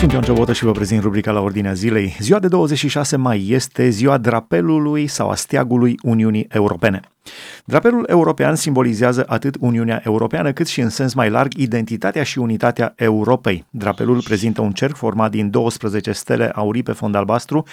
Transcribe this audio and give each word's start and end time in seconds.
Sunt 0.00 0.12
Ion 0.12 0.22
Ciobotă 0.22 0.52
și 0.52 0.64
vă 0.64 0.72
prezint 0.72 1.02
rubrica 1.02 1.30
la 1.30 1.40
ordinea 1.40 1.72
zilei. 1.72 2.16
Ziua 2.18 2.38
de 2.38 2.48
26 2.48 3.16
mai 3.16 3.46
este 3.48 3.88
ziua 3.88 4.18
drapelului 4.18 5.06
sau 5.06 5.28
a 5.30 5.34
steagului 5.34 5.98
Uniunii 6.02 6.46
Europene. 6.50 7.00
Drapelul 7.64 8.04
european 8.08 8.54
simbolizează 8.54 9.24
atât 9.28 9.56
Uniunea 9.60 10.00
Europeană 10.04 10.52
cât 10.52 10.66
și 10.66 10.80
în 10.80 10.88
sens 10.88 11.14
mai 11.14 11.30
larg 11.30 11.52
identitatea 11.54 12.22
și 12.22 12.38
unitatea 12.38 12.92
Europei. 12.96 13.64
Drapelul 13.70 14.22
prezintă 14.22 14.60
un 14.60 14.72
cerc 14.72 14.96
format 14.96 15.30
din 15.30 15.50
12 15.50 16.12
stele 16.12 16.50
aurii 16.54 16.82
pe 16.82 16.92
fond 16.92 17.14
albastru 17.14 17.66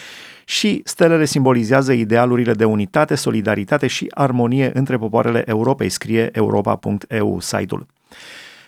și 0.45 0.81
stelele 0.83 1.25
simbolizează 1.25 1.93
idealurile 1.93 2.53
de 2.53 2.65
unitate, 2.65 3.15
solidaritate 3.15 3.87
și 3.87 4.07
armonie 4.09 4.71
între 4.73 4.97
popoarele 4.97 5.43
Europei, 5.45 5.89
scrie 5.89 6.29
europa.eu 6.33 7.39
site-ul. 7.39 7.85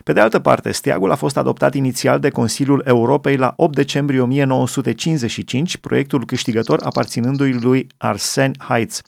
Pe 0.09 0.15
de 0.15 0.21
altă 0.21 0.39
parte, 0.39 0.71
steagul 0.71 1.11
a 1.11 1.15
fost 1.15 1.37
adoptat 1.37 1.73
inițial 1.73 2.19
de 2.19 2.29
Consiliul 2.29 2.83
Europei 2.85 3.37
la 3.37 3.53
8 3.55 3.75
decembrie 3.75 4.21
1955, 4.21 5.77
proiectul 5.77 6.25
câștigător 6.25 6.79
aparținându-i 6.83 7.51
lui 7.51 7.87
Arsene 7.97 8.51
Heitz. 8.67 9.01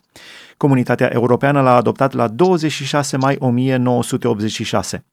Comunitatea 0.58 1.09
Europeană 1.13 1.61
l-a 1.61 1.75
adoptat 1.75 2.13
la 2.13 2.27
26 2.27 3.17
mai 3.17 3.35
1986. 3.39 5.05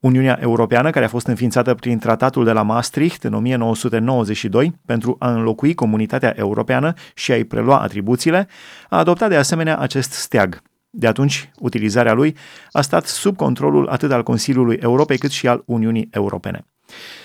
Uniunea 0.00 0.38
Europeană, 0.40 0.90
care 0.90 1.04
a 1.04 1.08
fost 1.08 1.26
înființată 1.26 1.74
prin 1.74 1.98
tratatul 1.98 2.44
de 2.44 2.52
la 2.52 2.62
Maastricht 2.62 3.24
în 3.24 3.34
1992 3.34 4.72
pentru 4.86 5.16
a 5.18 5.30
înlocui 5.30 5.74
comunitatea 5.74 6.34
europeană 6.36 6.92
și 7.14 7.32
a-i 7.32 7.44
prelua 7.44 7.80
atribuțiile, 7.80 8.48
a 8.88 8.98
adoptat 8.98 9.28
de 9.28 9.36
asemenea 9.36 9.78
acest 9.78 10.12
steag. 10.12 10.62
De 10.98 11.06
atunci, 11.06 11.50
utilizarea 11.58 12.12
lui 12.12 12.36
a 12.72 12.80
stat 12.80 13.06
sub 13.06 13.36
controlul 13.36 13.88
atât 13.88 14.12
al 14.12 14.22
Consiliului 14.22 14.76
Europei 14.80 15.18
cât 15.18 15.30
și 15.30 15.48
al 15.48 15.62
Uniunii 15.66 16.08
Europene. 16.10 16.64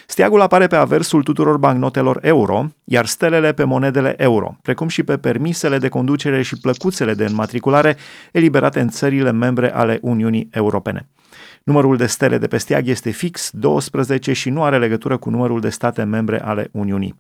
Steagul 0.07 0.41
apare 0.41 0.67
pe 0.67 0.75
aversul 0.75 1.23
tuturor 1.23 1.57
bancnotelor 1.57 2.19
euro, 2.21 2.65
iar 2.83 3.05
stelele 3.05 3.53
pe 3.53 3.63
monedele 3.63 4.13
euro, 4.17 4.57
precum 4.61 4.87
și 4.87 5.03
pe 5.03 5.17
permisele 5.17 5.77
de 5.77 5.89
conducere 5.89 6.41
și 6.41 6.59
plăcuțele 6.59 7.13
de 7.13 7.25
înmatriculare 7.25 7.97
eliberate 8.31 8.79
în 8.79 8.89
țările 8.89 9.31
membre 9.31 9.73
ale 9.73 9.99
Uniunii 10.01 10.47
Europene. 10.51 11.09
Numărul 11.63 11.97
de 11.97 12.05
stele 12.05 12.37
de 12.37 12.47
pe 12.47 12.57
steag 12.57 12.87
este 12.87 13.09
fix 13.09 13.49
12 13.53 14.33
și 14.33 14.49
nu 14.49 14.63
are 14.63 14.77
legătură 14.77 15.17
cu 15.17 15.29
numărul 15.29 15.59
de 15.59 15.69
state 15.69 16.03
membre 16.03 16.41
ale 16.41 16.69
Uniunii. 16.71 17.15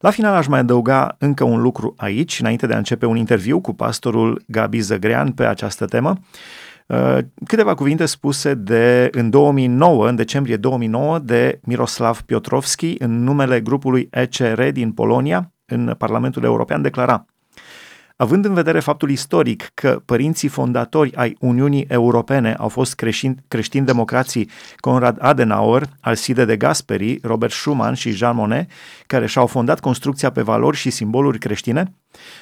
La 0.00 0.10
final 0.10 0.34
aș 0.34 0.46
mai 0.46 0.58
adăuga 0.58 1.16
încă 1.18 1.44
un 1.44 1.60
lucru 1.60 1.94
aici, 1.96 2.40
înainte 2.40 2.66
de 2.66 2.74
a 2.74 2.76
începe 2.76 3.06
un 3.06 3.16
interviu 3.16 3.60
cu 3.60 3.74
pastorul 3.74 4.42
Gabi 4.46 4.80
Zăgrean 4.80 5.32
pe 5.32 5.44
această 5.44 5.84
temă. 5.84 6.18
Uh, 6.86 7.18
câteva 7.46 7.74
cuvinte 7.74 8.06
spuse 8.06 8.54
de 8.54 9.08
în 9.12 9.30
2009, 9.30 10.08
în 10.08 10.16
decembrie 10.16 10.56
2009, 10.56 11.18
de 11.18 11.60
Miroslav 11.64 12.20
Piotrowski 12.20 12.94
în 12.98 13.22
numele 13.22 13.60
grupului 13.60 14.08
ECR 14.10 14.62
din 14.62 14.92
Polonia 14.92 15.52
în 15.66 15.94
Parlamentul 15.98 16.44
European 16.44 16.82
declara 16.82 17.26
Având 18.20 18.44
în 18.44 18.54
vedere 18.54 18.80
faptul 18.80 19.10
istoric 19.10 19.70
că 19.74 20.02
părinții 20.04 20.48
fondatori 20.48 21.14
ai 21.14 21.36
Uniunii 21.38 21.86
Europene 21.88 22.54
au 22.58 22.68
fost 22.68 22.94
creștini, 22.94 23.34
creștini 23.48 23.86
democrații 23.86 24.50
Conrad 24.76 25.16
Adenauer, 25.20 25.82
Alcide 26.00 26.44
de 26.44 26.56
Gasperi, 26.56 27.18
Robert 27.22 27.52
Schuman 27.52 27.94
și 27.94 28.10
Jean 28.10 28.36
Monnet, 28.36 28.70
care 29.06 29.26
și-au 29.26 29.46
fondat 29.46 29.80
construcția 29.80 30.30
pe 30.30 30.42
valori 30.42 30.76
și 30.76 30.90
simboluri 30.90 31.38
creștine, 31.38 31.92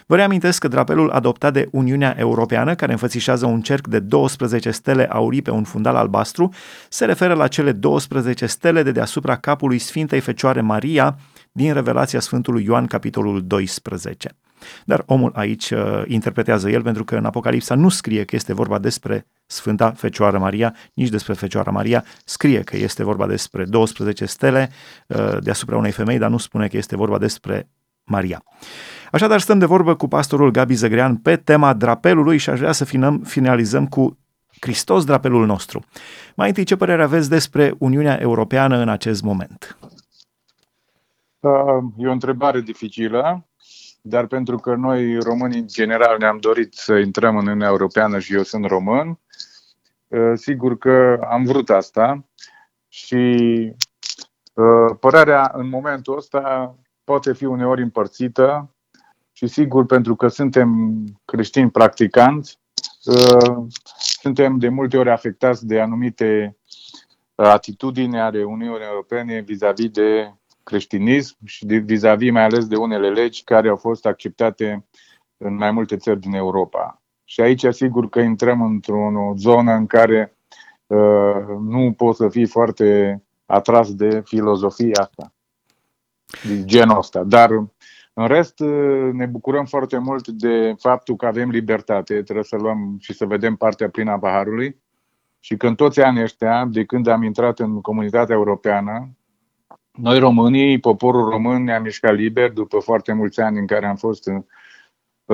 vă 0.06 0.16
reamintesc 0.16 0.60
că 0.60 0.68
drapelul 0.68 1.10
adoptat 1.10 1.52
de 1.52 1.68
Uniunea 1.70 2.14
Europeană, 2.18 2.74
care 2.74 2.92
înfățișează 2.92 3.46
un 3.46 3.60
cerc 3.60 3.86
de 3.86 3.98
12 3.98 4.70
stele 4.70 5.06
aurii 5.06 5.42
pe 5.42 5.50
un 5.50 5.64
fundal 5.64 5.96
albastru, 5.96 6.52
se 6.88 7.04
referă 7.04 7.34
la 7.34 7.48
cele 7.48 7.72
12 7.72 8.46
stele 8.46 8.82
de 8.82 8.92
deasupra 8.92 9.36
capului 9.36 9.78
Sfintei 9.78 10.20
Fecioare 10.20 10.60
Maria 10.60 11.18
din 11.52 11.72
Revelația 11.72 12.20
Sfântului 12.20 12.64
Ioan, 12.64 12.86
capitolul 12.86 13.46
12. 13.46 14.36
Dar 14.84 15.02
omul 15.06 15.32
aici 15.34 15.70
uh, 15.70 16.02
interpretează 16.06 16.70
el 16.70 16.82
pentru 16.82 17.04
că 17.04 17.16
în 17.16 17.24
Apocalipsa 17.24 17.74
nu 17.74 17.88
scrie 17.88 18.24
că 18.24 18.36
este 18.36 18.54
vorba 18.54 18.78
despre 18.78 19.26
Sfânta 19.46 19.90
Fecioară 19.90 20.38
Maria, 20.38 20.74
nici 20.94 21.08
despre 21.08 21.32
Fecioara 21.32 21.70
Maria, 21.70 22.04
scrie 22.24 22.62
că 22.62 22.76
este 22.76 23.04
vorba 23.04 23.26
despre 23.26 23.64
12 23.64 24.24
stele 24.24 24.70
uh, 25.06 25.36
deasupra 25.40 25.76
unei 25.76 25.92
femei, 25.92 26.18
dar 26.18 26.30
nu 26.30 26.38
spune 26.38 26.66
că 26.66 26.76
este 26.76 26.96
vorba 26.96 27.18
despre 27.18 27.68
Maria. 28.04 28.42
Așadar, 29.12 29.40
stăm 29.40 29.58
de 29.58 29.64
vorbă 29.64 29.94
cu 29.94 30.08
pastorul 30.08 30.50
Gabi 30.50 30.74
Zăgrean 30.74 31.16
pe 31.16 31.36
tema 31.36 31.72
drapelului 31.72 32.38
și 32.38 32.50
aș 32.50 32.58
vrea 32.58 32.72
să 32.72 32.84
finăm, 32.84 33.18
finalizăm 33.18 33.86
cu 33.86 34.18
Hristos, 34.60 35.04
drapelul 35.04 35.46
nostru. 35.46 35.84
Mai 36.34 36.48
întâi, 36.48 36.64
ce 36.64 36.76
părere 36.76 37.02
aveți 37.02 37.28
despre 37.28 37.74
Uniunea 37.78 38.20
Europeană 38.20 38.76
în 38.76 38.88
acest 38.88 39.22
moment? 39.22 39.78
Uh, 41.40 41.50
e 41.96 42.06
o 42.06 42.12
întrebare 42.12 42.60
dificilă 42.60 43.46
dar 44.00 44.26
pentru 44.26 44.56
că 44.56 44.74
noi 44.74 45.18
românii 45.18 45.60
în 45.60 45.66
general 45.66 46.18
ne-am 46.18 46.38
dorit 46.38 46.74
să 46.74 46.94
intrăm 46.94 47.36
în 47.36 47.46
Uniunea 47.46 47.68
Europeană 47.68 48.18
și 48.18 48.34
eu 48.34 48.42
sunt 48.42 48.64
român, 48.66 49.18
uh, 50.08 50.32
sigur 50.34 50.78
că 50.78 51.20
am 51.30 51.44
vrut 51.44 51.70
asta 51.70 52.24
și 52.88 53.14
uh, 54.54 54.96
părerea 55.00 55.50
în 55.54 55.68
momentul 55.68 56.16
ăsta 56.16 56.74
poate 57.04 57.32
fi 57.32 57.44
uneori 57.44 57.82
împărțită 57.82 58.74
și 59.32 59.46
sigur 59.46 59.86
pentru 59.86 60.16
că 60.16 60.28
suntem 60.28 60.94
creștini 61.24 61.70
practicanți, 61.70 62.58
uh, 63.04 63.66
suntem 63.98 64.58
de 64.58 64.68
multe 64.68 64.96
ori 64.96 65.10
afectați 65.10 65.66
de 65.66 65.80
anumite 65.80 66.56
atitudini 67.34 68.20
ale 68.20 68.44
Uniunii 68.44 68.86
Europene 68.86 69.40
vis-a-vis 69.40 69.90
de 69.90 70.32
creștinism 70.68 71.36
și 71.44 71.66
vis-a-vis 71.66 72.30
mai 72.30 72.44
ales 72.44 72.66
de 72.66 72.76
unele 72.76 73.10
legi 73.10 73.44
care 73.44 73.68
au 73.68 73.76
fost 73.76 74.06
acceptate 74.06 74.86
în 75.36 75.54
mai 75.54 75.70
multe 75.70 75.96
țări 75.96 76.20
din 76.20 76.34
Europa. 76.34 77.02
Și 77.24 77.40
aici, 77.40 77.66
sigur 77.70 78.08
că 78.08 78.20
intrăm 78.20 78.62
într-o 78.62 79.32
zonă 79.36 79.72
în 79.72 79.86
care 79.86 80.36
uh, 80.86 81.44
nu 81.60 81.92
poți 81.96 82.16
să 82.16 82.28
fii 82.28 82.46
foarte 82.46 83.22
atras 83.46 83.94
de 83.94 84.22
filozofia 84.24 85.00
asta, 85.00 85.32
de 86.48 86.64
genul 86.64 86.98
ăsta. 86.98 87.22
Dar, 87.24 87.50
în 88.12 88.26
rest, 88.26 88.60
uh, 88.60 89.12
ne 89.12 89.26
bucurăm 89.26 89.64
foarte 89.64 89.98
mult 89.98 90.28
de 90.28 90.74
faptul 90.78 91.16
că 91.16 91.26
avem 91.26 91.50
libertate. 91.50 92.22
Trebuie 92.22 92.44
să 92.44 92.56
luăm 92.56 92.96
și 93.00 93.12
să 93.12 93.26
vedem 93.26 93.56
partea 93.56 93.88
plină 93.88 94.10
a 94.10 94.18
paharului. 94.18 94.82
Și 95.40 95.56
când 95.56 95.76
toți 95.76 96.00
anii 96.00 96.22
ăștia, 96.22 96.64
de 96.64 96.84
când 96.84 97.06
am 97.06 97.22
intrat 97.22 97.58
în 97.58 97.80
comunitatea 97.80 98.34
europeană, 98.34 99.17
noi 100.00 100.18
românii, 100.18 100.78
poporul 100.78 101.28
român, 101.28 101.62
ne-am 101.62 101.82
mișcat 101.82 102.14
liber 102.14 102.50
după 102.50 102.78
foarte 102.78 103.12
mulți 103.12 103.40
ani 103.40 103.58
în 103.58 103.66
care 103.66 103.86
am 103.86 103.96
fost 103.96 104.30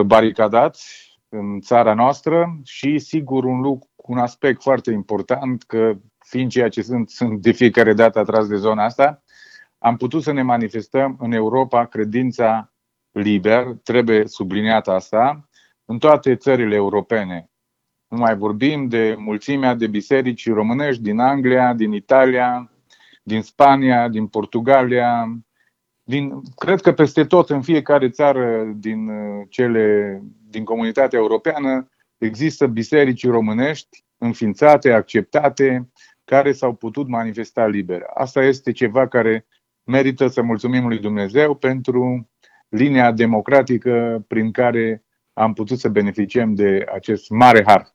baricadați 0.06 1.12
în 1.28 1.60
țara 1.60 1.94
noastră 1.94 2.60
și 2.64 2.98
sigur 2.98 3.44
un 3.44 3.60
lucru, 3.60 3.88
un 3.96 4.18
aspect 4.18 4.62
foarte 4.62 4.90
important 4.90 5.62
că 5.62 5.92
fiind 6.18 6.50
ceea 6.50 6.68
ce 6.68 6.82
sunt, 6.82 7.10
sunt 7.18 7.42
de 7.42 7.52
fiecare 7.52 7.92
dată 7.92 8.18
atras 8.18 8.46
de 8.46 8.56
zona 8.56 8.84
asta, 8.84 9.22
am 9.78 9.96
putut 9.96 10.22
să 10.22 10.32
ne 10.32 10.42
manifestăm 10.42 11.16
în 11.20 11.32
Europa 11.32 11.84
credința 11.86 12.72
liber, 13.10 13.66
trebuie 13.82 14.26
subliniat 14.26 14.88
asta, 14.88 15.48
în 15.84 15.98
toate 15.98 16.36
țările 16.36 16.74
europene. 16.74 17.50
Nu 18.08 18.16
mai 18.16 18.36
vorbim 18.36 18.88
de 18.88 19.14
mulțimea 19.18 19.74
de 19.74 19.86
biserici 19.86 20.48
românești 20.48 21.02
din 21.02 21.18
Anglia, 21.18 21.74
din 21.74 21.92
Italia, 21.92 22.73
din 23.26 23.42
Spania, 23.42 24.08
din 24.08 24.26
Portugalia, 24.26 25.38
din, 26.02 26.42
cred 26.56 26.80
că 26.80 26.92
peste 26.92 27.24
tot 27.24 27.50
în 27.50 27.62
fiecare 27.62 28.08
țară 28.08 28.72
din 28.76 29.08
uh, 29.08 29.46
cele 29.48 30.20
din 30.48 30.64
comunitatea 30.64 31.18
europeană 31.18 31.88
există 32.18 32.66
biserici 32.66 33.26
românești 33.26 34.04
înființate, 34.18 34.92
acceptate, 34.92 35.90
care 36.24 36.52
s-au 36.52 36.74
putut 36.74 37.08
manifesta 37.08 37.66
liber. 37.66 38.02
Asta 38.14 38.42
este 38.42 38.72
ceva 38.72 39.08
care 39.08 39.46
merită 39.82 40.26
să 40.26 40.42
mulțumim 40.42 40.88
lui 40.88 40.98
Dumnezeu 40.98 41.54
pentru 41.54 42.30
linia 42.68 43.12
democratică 43.12 44.24
prin 44.28 44.50
care 44.50 45.04
am 45.32 45.52
putut 45.52 45.78
să 45.78 45.88
beneficiem 45.88 46.54
de 46.54 46.86
acest 46.92 47.30
mare 47.30 47.62
har. 47.66 47.93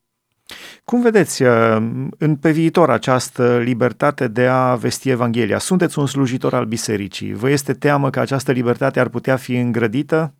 Cum 0.89 1.01
vedeți 1.01 1.43
uh, 1.43 1.75
în 2.17 2.35
pe 2.35 2.51
viitor 2.51 2.89
această 2.89 3.57
libertate 3.59 4.27
de 4.27 4.47
a 4.47 4.75
vesti 4.75 5.09
Evanghelia? 5.09 5.57
Sunteți 5.57 5.99
un 5.99 6.05
slujitor 6.05 6.53
al 6.53 6.65
bisericii. 6.65 7.33
Vă 7.33 7.49
este 7.49 7.73
teamă 7.73 8.09
că 8.09 8.19
această 8.19 8.51
libertate 8.51 8.99
ar 8.99 9.09
putea 9.09 9.35
fi 9.35 9.55
îngrădită? 9.55 10.33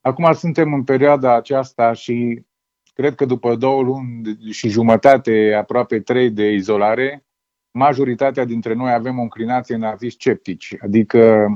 Acum 0.00 0.32
suntem 0.32 0.72
în 0.74 0.84
perioada 0.84 1.36
aceasta 1.36 1.92
și 1.92 2.44
cred 2.94 3.14
că 3.14 3.24
după 3.24 3.54
două 3.54 3.82
luni 3.82 4.36
și 4.50 4.68
jumătate, 4.68 5.54
aproape 5.58 6.00
trei 6.00 6.30
de 6.30 6.50
izolare, 6.50 7.24
majoritatea 7.70 8.44
dintre 8.44 8.74
noi 8.74 8.92
avem 8.92 9.18
o 9.18 9.22
înclinație 9.22 9.74
în 9.74 9.82
a 9.82 9.96
fi 9.96 10.10
sceptici. 10.10 10.76
Adică 10.82 11.46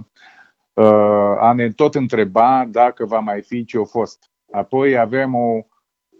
uh, 0.72 1.36
a 1.40 1.52
ne 1.52 1.70
tot 1.70 1.94
întreba 1.94 2.66
dacă 2.70 3.04
va 3.04 3.18
mai 3.18 3.42
fi 3.42 3.64
ce 3.64 3.78
a 3.78 3.84
fost. 3.84 4.30
Apoi 4.50 4.98
avem 4.98 5.34
o 5.34 5.66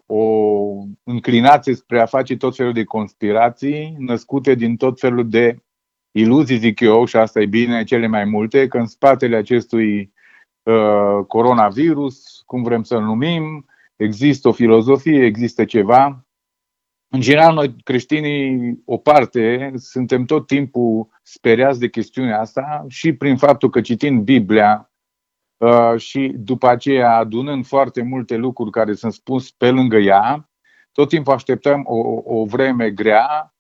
o 0.07 0.23
înclinație 1.03 1.75
spre 1.75 2.01
a 2.01 2.07
face 2.07 2.37
tot 2.37 2.57
felul 2.57 2.73
de 2.73 2.85
conspirații 2.85 3.97
născute 3.99 4.55
din 4.55 4.77
tot 4.77 5.01
felul 5.01 5.29
de 5.29 5.59
iluzii, 6.11 6.59
zic 6.59 6.81
eu, 6.81 7.05
și 7.05 7.17
asta 7.17 7.41
e 7.41 7.47
bine, 7.47 7.85
cele 7.85 8.07
mai 8.07 8.25
multe, 8.25 8.67
că 8.67 8.79
în 8.79 8.87
spatele 8.87 9.37
acestui 9.37 10.13
uh, 10.63 11.25
coronavirus, 11.29 12.43
cum 12.47 12.63
vrem 12.63 12.83
să-l 12.83 13.03
numim, 13.03 13.67
există 13.97 14.49
o 14.49 14.53
filozofie, 14.53 15.25
există 15.25 15.65
ceva. 15.65 16.27
În 17.09 17.21
general, 17.21 17.55
noi 17.55 17.77
creștinii, 17.83 18.83
o 18.85 18.97
parte, 18.97 19.73
suntem 19.77 20.25
tot 20.25 20.47
timpul 20.47 21.09
speriați 21.23 21.81
de 21.81 21.89
chestiunea 21.89 22.41
asta 22.41 22.85
și 22.89 23.13
prin 23.13 23.37
faptul 23.37 23.71
că 23.71 23.81
citind 23.81 24.23
Biblia 24.23 24.91
uh, 24.91 24.94
și 25.97 26.35
după 26.37 26.69
aceea 26.69 27.17
adunând 27.17 27.67
foarte 27.67 28.03
multe 28.03 28.37
lucruri 28.37 28.71
care 28.71 28.95
sunt 28.95 29.13
spus 29.13 29.51
pe 29.51 29.71
lângă 29.71 29.97
ea, 29.97 30.49
tot 30.93 31.09
timpul 31.09 31.33
așteptăm 31.33 31.85
o, 31.87 32.23
o 32.25 32.45
vreme 32.45 32.91
grea 32.91 33.55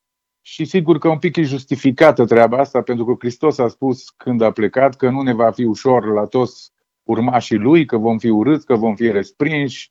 și 0.46 0.64
sigur 0.64 0.98
că 0.98 1.08
un 1.08 1.18
pic 1.18 1.36
e 1.36 1.42
justificată 1.42 2.24
treaba 2.24 2.58
asta, 2.58 2.82
pentru 2.82 3.04
că 3.04 3.14
Hristos 3.18 3.58
a 3.58 3.68
spus 3.68 4.10
când 4.10 4.40
a 4.40 4.50
plecat 4.50 4.96
că 4.96 5.08
nu 5.08 5.22
ne 5.22 5.32
va 5.32 5.50
fi 5.50 5.64
ușor 5.64 6.12
la 6.12 6.24
toți 6.24 6.72
urmașii 7.02 7.56
lui, 7.56 7.84
că 7.84 7.96
vom 7.96 8.18
fi 8.18 8.28
urâți, 8.28 8.66
că 8.66 8.74
vom 8.74 8.94
fi 8.94 9.10
respinși. 9.10 9.90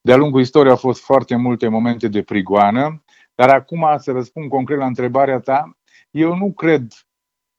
De-a 0.00 0.16
lungul 0.16 0.40
istoriei 0.40 0.70
au 0.70 0.76
fost 0.76 1.02
foarte 1.02 1.36
multe 1.36 1.68
momente 1.68 2.08
de 2.08 2.22
prigoană, 2.22 3.04
dar 3.34 3.48
acum 3.48 3.86
să 3.98 4.12
răspund 4.12 4.48
concret 4.48 4.78
la 4.78 4.86
întrebarea 4.86 5.40
ta, 5.40 5.76
eu 6.10 6.36
nu 6.36 6.52
cred 6.52 6.92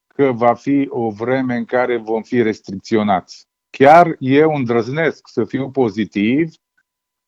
că 0.07 0.31
va 0.31 0.53
fi 0.53 0.87
o 0.89 1.09
vreme 1.09 1.55
în 1.55 1.65
care 1.65 1.97
vom 1.97 2.21
fi 2.21 2.41
restricționați. 2.41 3.47
Chiar 3.77 4.15
eu 4.19 4.53
îndrăznesc 4.53 5.27
să 5.27 5.43
fiu 5.43 5.69
pozitiv 5.71 6.53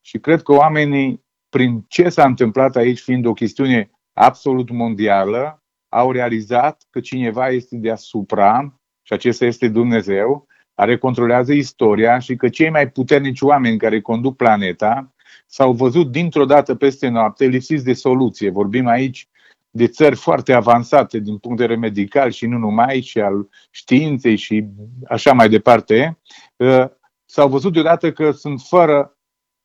și 0.02 0.18
cred 0.20 0.42
că 0.42 0.52
oamenii, 0.52 1.24
prin 1.50 1.86
ce 1.88 2.10
s-a 2.10 2.26
întâmplat 2.26 2.76
aici, 2.76 3.00
fiind 3.00 3.26
o 3.26 3.34
chestiune 3.34 3.92
absolut 4.14 4.70
mondială, 4.70 5.64
au 5.90 6.12
realizat 6.12 6.84
că 6.90 7.00
cineva 7.00 7.50
este 7.50 7.76
deasupra 7.76 8.80
și 9.02 9.14
acesta 9.14 9.46
este 9.46 9.68
Dumnezeu, 9.68 10.48
care 10.76 10.98
controlează 10.98 11.54
istoria 11.54 12.20
și 12.20 12.36
că 12.36 12.50
cei 12.50 12.70
mai 12.70 12.90
puternici 12.90 13.42
oameni 13.42 13.78
care 13.78 14.02
conduc 14.02 14.36
planeta 14.36 15.14
s-au 15.46 15.74
văzut 15.74 16.12
dintr-o 16.12 16.46
dată 16.46 16.76
peste 16.76 17.08
noapte 17.08 17.46
lipsiți 17.46 17.84
de 17.84 17.94
soluție. 17.94 18.50
Vorbim 18.50 18.88
aici 18.88 19.28
de 19.76 19.88
țări 19.88 20.16
foarte 20.16 20.54
avansate 20.54 21.20
din 21.20 21.38
punct 21.38 21.58
de 21.58 21.64
vedere 21.64 21.80
medical 21.80 22.32
și 22.32 22.46
nu 22.46 22.58
numai, 22.58 23.02
și 23.02 23.20
al 23.20 23.50
științei 23.72 24.36
și 24.36 24.66
așa 25.08 25.34
mai 25.34 25.50
departe, 25.50 26.20
ă, 26.60 26.98
s-au 27.26 27.50
văzut 27.50 27.74
deodată 27.74 28.12
că 28.12 28.32
sunt 28.32 28.62
fără, 28.62 29.18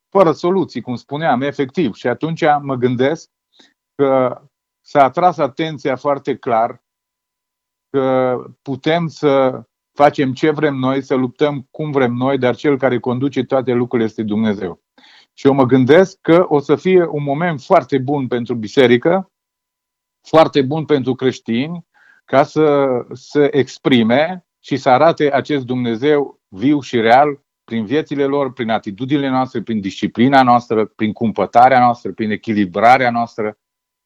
fără 0.09 0.33
soluții, 0.33 0.81
cum 0.81 0.95
spuneam, 0.95 1.41
efectiv. 1.41 1.95
Și 1.95 2.07
atunci 2.07 2.45
mă 2.61 2.75
gândesc 2.75 3.31
că 3.95 4.41
s-a 4.81 5.03
atras 5.03 5.39
atenția 5.39 5.97
foarte 5.97 6.37
clar 6.37 6.83
că 7.91 8.37
putem 8.63 9.07
să 9.07 9.63
facem 9.93 10.33
ce 10.33 10.51
vrem 10.51 10.75
noi, 10.75 11.03
să 11.03 11.15
luptăm 11.15 11.69
cum 11.71 11.91
vrem 11.91 12.13
noi, 12.13 12.39
dar 12.39 12.57
cel 12.57 12.79
care 12.79 12.99
conduce 12.99 13.45
toate 13.45 13.73
lucrurile 13.73 14.09
este 14.09 14.23
Dumnezeu. 14.23 14.83
Și 15.33 15.47
eu 15.47 15.53
mă 15.53 15.65
gândesc 15.65 16.19
că 16.21 16.45
o 16.49 16.59
să 16.59 16.77
fie 16.77 17.07
un 17.07 17.23
moment 17.23 17.61
foarte 17.61 17.99
bun 17.99 18.27
pentru 18.27 18.55
biserică, 18.55 19.30
foarte 20.23 20.63
bun 20.63 20.85
pentru 20.85 21.15
creștini, 21.15 21.87
ca 22.25 22.43
să 22.43 22.89
se 23.13 23.57
exprime 23.57 24.47
și 24.61 24.77
să 24.77 24.89
arate 24.89 25.33
acest 25.33 25.65
Dumnezeu 25.65 26.41
viu 26.49 26.81
și 26.81 27.01
real 27.01 27.41
prin 27.65 27.85
viețile 27.85 28.25
lor, 28.25 28.53
prin 28.53 28.71
atitudinile 28.71 29.29
noastre, 29.29 29.63
prin 29.63 29.81
disciplina 29.81 30.43
noastră, 30.43 30.85
prin 30.85 31.13
cumpătarea 31.13 31.79
noastră, 31.79 32.13
prin 32.13 32.31
echilibrarea 32.31 33.11
noastră, 33.11 33.59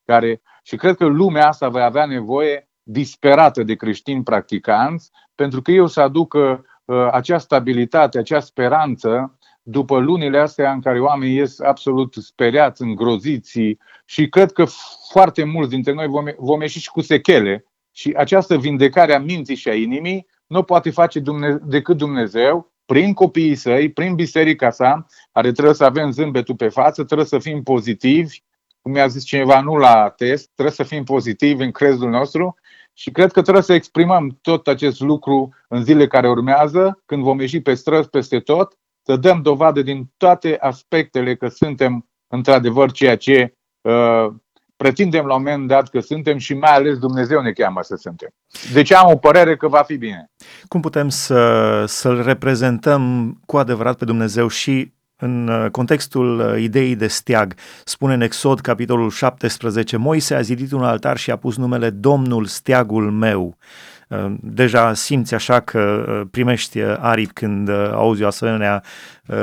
care 0.05 0.43
și 0.63 0.77
cred 0.77 0.97
că 0.97 1.05
lumea 1.05 1.49
asta 1.49 1.69
va 1.69 1.85
avea 1.85 2.07
nevoie 2.07 2.69
disperată 2.83 3.63
de 3.63 3.75
creștini 3.75 4.23
practicanți, 4.23 5.11
pentru 5.35 5.63
că 5.63 5.71
eu 5.71 5.87
să 5.87 6.01
aducă 6.01 6.65
uh, 6.85 7.09
acea 7.11 7.39
stabilitate, 7.39 8.19
acea 8.19 8.41
speranță 8.41 9.39
după 9.67 9.99
lunile 9.99 10.39
astea 10.39 10.73
în 10.73 10.81
care 10.81 11.01
oamenii 11.01 11.37
ies 11.37 11.61
absolut 11.61 12.15
speriați, 12.15 12.83
îngroziți 12.83 13.77
și 14.05 14.29
cred 14.29 14.53
că 14.53 14.65
foarte 15.11 15.45
mulți 15.45 15.71
dintre 15.71 15.93
noi 15.93 16.07
vom, 16.07 16.25
vom 16.39 16.61
ieși 16.61 16.81
și 16.81 16.91
cu 16.91 17.01
sechele. 17.01 17.65
Și 17.93 18.15
această 18.17 18.57
vindecare 18.57 19.15
a 19.15 19.19
minții 19.19 19.55
și 19.55 19.69
a 19.69 19.75
inimii 19.75 20.27
nu 20.47 20.63
poate 20.63 20.91
face 20.91 21.19
Dumne- 21.19 21.59
decât 21.63 21.97
Dumnezeu 21.97 22.73
prin 22.87 23.13
copiii 23.13 23.55
săi, 23.55 23.91
prin 23.91 24.15
biserica 24.15 24.71
sa, 24.71 25.07
care 25.33 25.53
trebuie 25.53 25.75
să 25.75 25.85
avem 25.85 26.11
zâmbetul 26.11 26.55
pe 26.57 26.69
față, 26.69 27.05
trebuie 27.05 27.27
să 27.27 27.39
fim 27.39 27.63
pozitivi, 27.63 28.39
cum 28.81 28.93
mi-a 28.93 29.07
zis 29.07 29.25
cineva, 29.25 29.61
nu 29.61 29.77
la 29.77 30.13
test, 30.17 30.51
trebuie 30.55 30.75
să 30.75 30.83
fim 30.83 31.05
pozitivi 31.05 31.63
în 31.63 31.71
crezul 31.71 32.11
nostru 32.11 32.55
și 32.93 33.11
cred 33.11 33.33
că 33.33 33.43
trebuie 33.43 33.63
să 33.63 33.73
exprimăm 33.73 34.39
tot 34.43 34.67
acest 34.67 35.01
lucru 35.01 35.55
în 35.69 35.85
zile 35.85 36.07
care 36.07 36.29
urmează, 36.29 37.03
când 37.07 37.23
vom 37.23 37.41
ieși 37.41 37.61
pe 37.61 37.75
străzi 37.75 38.09
peste 38.09 38.41
tot, 38.41 38.79
să 39.05 39.17
dăm 39.17 39.43
dovadă 39.43 39.83
din 39.83 40.11
toate 40.17 40.57
aspectele 40.61 41.35
că 41.37 41.49
suntem 41.49 42.09
într-adevăr 42.27 42.93
ceea 42.93 43.17
ce 43.17 43.55
uh, 43.81 44.35
pretindem 44.77 45.27
la 45.27 45.35
un 45.35 45.43
moment 45.43 45.69
dat 45.69 45.89
că 45.89 46.01
suntem 46.01 46.39
și 46.39 46.55
mai 46.55 46.75
ales 46.75 46.99
Dumnezeu 46.99 47.41
ne 47.41 47.53
cheamă 47.53 47.83
să 47.83 47.97
suntem. 47.97 48.29
Deci 48.73 48.93
am 48.93 49.11
o 49.11 49.17
părere 49.17 49.57
că 49.57 49.69
va 49.69 49.83
fi 49.83 49.97
bine. 49.97 50.31
Cum 50.69 50.81
putem 50.81 51.09
să, 51.09 51.85
să-L 51.87 52.23
reprezentăm 52.23 53.35
cu 53.47 53.57
adevărat 53.57 53.97
pe 53.97 54.05
Dumnezeu 54.05 54.49
și 54.49 54.93
în 55.17 55.49
uh, 55.49 55.71
contextul 55.71 56.39
uh, 56.39 56.63
ideii 56.63 56.97
de 56.97 57.07
steag, 57.07 57.55
spune 57.85 58.15
în 58.15 58.21
Exod, 58.21 58.61
capitolul 58.61 59.11
17, 59.11 59.97
Moise 59.97 60.35
a 60.35 60.41
zidit 60.41 60.73
un 60.73 60.85
altar 60.85 61.17
și 61.17 61.31
a 61.31 61.37
pus 61.37 61.57
numele 61.57 61.91
Domnul 61.91 62.45
steagul 62.45 63.11
meu. 63.11 63.57
Uh, 64.09 64.35
deja 64.41 64.95
simți 64.95 65.35
așa 65.35 65.61
că 65.61 66.05
primești 66.31 66.81
aripi 66.83 67.33
când 67.33 67.71
auzi 67.93 68.23
o 68.23 68.27
asemenea 68.27 68.83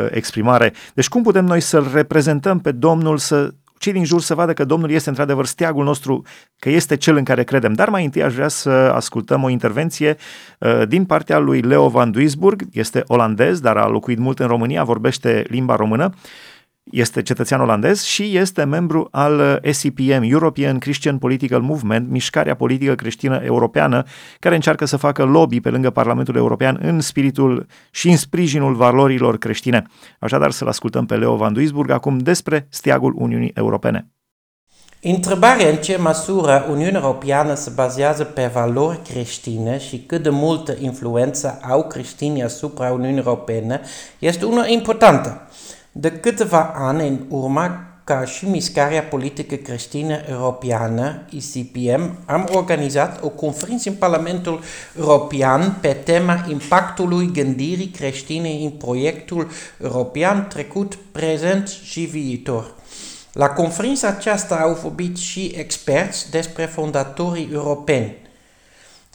exprimare. 0.09 0.73
Deci 0.93 1.07
cum 1.07 1.23
putem 1.23 1.45
noi 1.45 1.59
să-L 1.59 1.89
reprezentăm 1.93 2.59
pe 2.59 2.71
Domnul, 2.71 3.17
să 3.17 3.53
cei 3.81 3.93
din 3.93 4.03
jur 4.03 4.21
să 4.21 4.35
vadă 4.35 4.53
că 4.53 4.65
Domnul 4.65 4.91
este 4.91 5.09
într-adevăr 5.09 5.45
steagul 5.45 5.83
nostru, 5.83 6.21
că 6.59 6.69
este 6.69 6.97
cel 6.97 7.15
în 7.15 7.23
care 7.23 7.43
credem. 7.43 7.73
Dar 7.73 7.89
mai 7.89 8.03
întâi 8.03 8.23
aș 8.23 8.33
vrea 8.33 8.47
să 8.47 8.69
ascultăm 8.69 9.43
o 9.43 9.49
intervenție 9.49 10.17
uh, 10.59 10.87
din 10.87 11.05
partea 11.05 11.37
lui 11.37 11.61
Leo 11.61 11.89
van 11.89 12.11
Duisburg, 12.11 12.63
este 12.71 13.03
olandez, 13.07 13.59
dar 13.59 13.77
a 13.77 13.87
locuit 13.87 14.17
mult 14.17 14.39
în 14.39 14.47
România, 14.47 14.83
vorbește 14.83 15.45
limba 15.47 15.75
română 15.75 16.13
este 16.83 17.21
cetățean 17.21 17.61
olandez 17.61 18.03
și 18.03 18.37
este 18.37 18.63
membru 18.63 19.07
al 19.11 19.61
SCPM, 19.71 20.21
European 20.21 20.77
Christian 20.77 21.17
Political 21.17 21.61
Movement, 21.61 22.09
mișcarea 22.09 22.55
politică 22.55 22.95
creștină 22.95 23.41
europeană, 23.43 24.03
care 24.39 24.55
încearcă 24.55 24.85
să 24.85 24.97
facă 24.97 25.23
lobby 25.23 25.59
pe 25.59 25.69
lângă 25.69 25.89
Parlamentul 25.89 26.35
European 26.35 26.79
în 26.81 26.99
spiritul 26.99 27.65
și 27.91 28.09
în 28.09 28.17
sprijinul 28.17 28.75
valorilor 28.75 29.37
creștine. 29.37 29.83
Așadar 30.19 30.51
să-l 30.51 30.67
ascultăm 30.67 31.05
pe 31.05 31.15
Leo 31.15 31.35
Van 31.35 31.53
Duisburg 31.53 31.89
acum 31.89 32.17
despre 32.17 32.67
steagul 32.69 33.13
Uniunii 33.17 33.51
Europene. 33.53 34.11
Întrebarea 35.03 35.69
în 35.69 35.75
ce 35.75 35.97
măsură 35.97 36.65
Uniunea 36.69 36.99
Europeană 37.03 37.53
se 37.53 37.71
bazează 37.75 38.23
pe 38.23 38.49
valori 38.53 38.99
creștine 39.09 39.79
și 39.79 40.03
cât 40.07 40.23
de 40.23 40.29
multă 40.29 40.75
influență 40.79 41.59
au 41.69 41.83
creștinii 41.83 42.43
asupra 42.43 42.91
Uniunii 42.91 43.23
Europene 43.25 43.81
este 44.19 44.45
una 44.45 44.67
importantă. 44.67 45.47
De 45.91 46.11
câteva 46.11 46.73
ani 46.75 47.07
în 47.07 47.19
urmă, 47.29 47.85
ca 48.03 48.25
și 48.25 48.45
mișcarea 48.45 49.03
politică 49.03 49.55
creștină 49.55 50.21
europeană, 50.29 51.25
ICPM, 51.29 52.17
am 52.25 52.49
organizat 52.53 53.23
o 53.23 53.29
conferință 53.29 53.89
în 53.89 53.95
Parlamentul 53.95 54.61
European 54.97 55.77
pe 55.81 55.93
tema 56.03 56.45
impactului 56.49 57.31
gândirii 57.31 57.87
creștine 57.87 58.49
în 58.49 58.69
proiectul 58.69 59.47
european 59.81 60.47
trecut, 60.47 60.97
prezent 61.11 61.67
și 61.67 61.99
viitor. 62.01 62.75
La 63.33 63.49
conferința 63.49 64.07
aceasta 64.07 64.55
au 64.55 64.73
vorbit 64.73 65.17
și 65.17 65.53
experți 65.57 66.31
despre 66.31 66.65
fondatorii 66.65 67.49
europeni. 67.53 68.20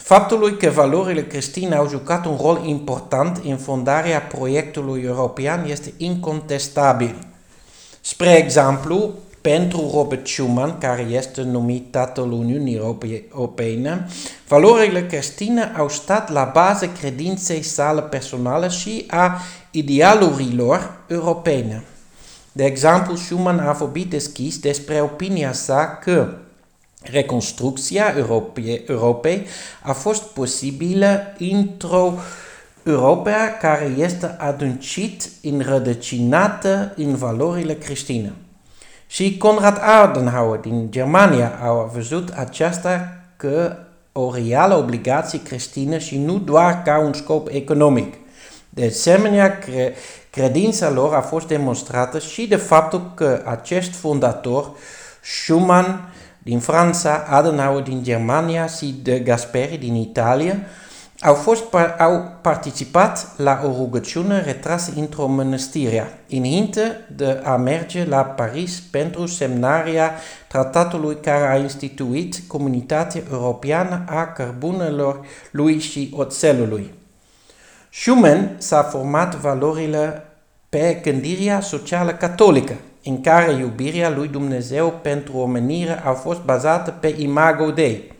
Faptului 0.06 0.56
că 0.56 0.70
valorile 0.70 1.26
creștine 1.26 1.74
au 1.74 1.88
jucat 1.88 2.26
un 2.26 2.36
rol 2.40 2.62
important 2.64 3.40
în 3.44 3.56
fondarea 3.56 4.20
proiectului 4.20 5.02
european 5.02 5.64
este 5.68 5.92
incontestabil. 5.96 7.14
Spre 8.00 8.36
exemplu, 8.36 9.14
pentru 9.40 9.90
Robert 9.94 10.26
Schuman, 10.26 10.78
care 10.78 11.02
este 11.02 11.42
numit 11.42 11.90
tatăl 11.90 12.32
Uniunii 12.32 12.76
Europene, 13.30 14.06
valorile 14.48 15.06
creștine 15.06 15.72
au 15.76 15.88
stat 15.88 16.32
la 16.32 16.50
bază 16.54 16.88
credinței 16.88 17.62
sale 17.62 18.02
personale 18.02 18.68
și 18.68 19.04
a 19.10 19.40
idealurilor 19.70 20.96
europene. 21.06 21.84
De 22.52 22.64
exemplu, 22.64 23.14
Schuman 23.14 23.58
a 23.58 23.72
vorbit 23.72 24.10
deschis 24.10 24.58
despre 24.58 25.00
opinia 25.00 25.52
sa 25.52 25.98
că 26.02 26.28
Reconstrucția 27.10 28.14
Europei 28.86 29.46
a 29.82 29.92
fost 29.92 30.22
posibilă 30.22 31.20
într-o 31.38 32.14
Europa 32.82 33.56
care 33.60 33.94
este 33.96 34.34
adâncit 34.38 35.28
înrădăcinată 35.42 36.92
în 36.96 37.14
valorile 37.14 37.74
creștine. 37.74 38.32
Și 39.06 39.36
Konrad 39.36 39.80
Adenauer 39.80 40.58
din 40.58 40.90
Germania 40.90 41.58
a 41.62 41.90
văzut 41.94 42.32
aceasta 42.36 43.16
că 43.36 43.76
o 44.12 44.34
reală 44.34 44.74
obligație 44.74 45.42
creștină 45.42 45.98
și 45.98 46.18
nu 46.18 46.38
doar 46.38 46.82
ca 46.82 46.98
un 46.98 47.12
scop 47.12 47.48
economic. 47.50 48.14
De 48.68 48.86
asemenea, 48.86 49.58
cre- 49.58 49.94
credința 50.30 50.90
lor 50.90 51.14
a 51.14 51.20
fost 51.20 51.46
demonstrată 51.46 52.18
și 52.18 52.46
de 52.46 52.56
faptul 52.56 53.12
că 53.14 53.42
acest 53.44 53.94
fondator, 53.94 54.70
Schumann 55.22 56.12
din 56.46 56.58
Franța, 56.58 57.24
Adenauer 57.28 57.82
din 57.82 58.02
Germania 58.02 58.66
și 58.66 58.94
de 59.02 59.18
Gasperi 59.18 59.76
din 59.76 59.94
Italia, 59.94 60.56
au, 61.20 61.34
fost, 61.34 61.64
au 61.98 62.30
participat 62.40 63.28
la 63.36 63.60
o 63.64 63.66
rugăciune 63.76 64.40
retrasă 64.40 64.92
într-o 64.96 65.26
mănăstire, 65.26 66.18
înainte 66.30 67.06
de 67.16 67.40
a 67.44 67.56
merge 67.56 68.04
la 68.04 68.20
Paris 68.22 68.82
pentru 68.90 69.26
semnarea 69.26 70.14
tratatului 70.48 71.16
care 71.22 71.48
a 71.48 71.56
instituit 71.56 72.38
Comunitatea 72.46 73.22
Europeană 73.32 74.04
a 74.08 74.26
Cărbunelor 74.26 75.20
lui 75.50 75.78
și 75.78 76.14
Oțelului. 76.16 76.94
Schumann 77.92 78.54
s-a 78.58 78.82
format 78.82 79.34
valorile 79.34 80.22
pe 80.68 81.00
gândirea 81.02 81.60
socială 81.60 82.12
catolică, 82.12 82.74
în 83.08 83.20
care 83.20 83.52
iubirea 83.52 84.10
lui 84.10 84.28
Dumnezeu 84.28 84.98
pentru 85.02 85.36
omenire 85.36 86.02
a 86.04 86.12
fost 86.12 86.40
bazată 86.40 86.90
pe 86.90 87.14
imago 87.18 87.70
Dei, 87.70 88.12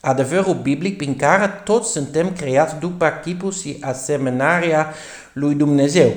adevărul 0.00 0.54
biblic 0.54 0.96
prin 0.96 1.16
care 1.16 1.46
toți 1.64 1.90
suntem 1.90 2.32
creați 2.32 2.78
după 2.78 3.20
chipul 3.24 3.52
și 3.52 3.76
asemănarea 3.80 4.94
lui 5.32 5.54
Dumnezeu. 5.54 6.12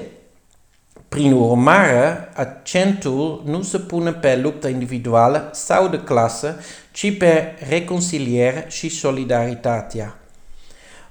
Prin 1.10 1.32
urmare, 1.32 2.29
accentul 2.36 3.41
nu 3.46 3.62
se 3.62 3.77
pune 3.79 4.12
pe 4.12 4.36
lupta 4.36 4.70
individuală 4.70 5.50
sau 5.53 5.88
de 5.88 6.00
clasă, 6.00 6.55
ci 6.91 7.17
pe 7.17 7.55
reconciliere 7.70 8.65
și 8.70 8.89
solidaritatea. 8.89 10.17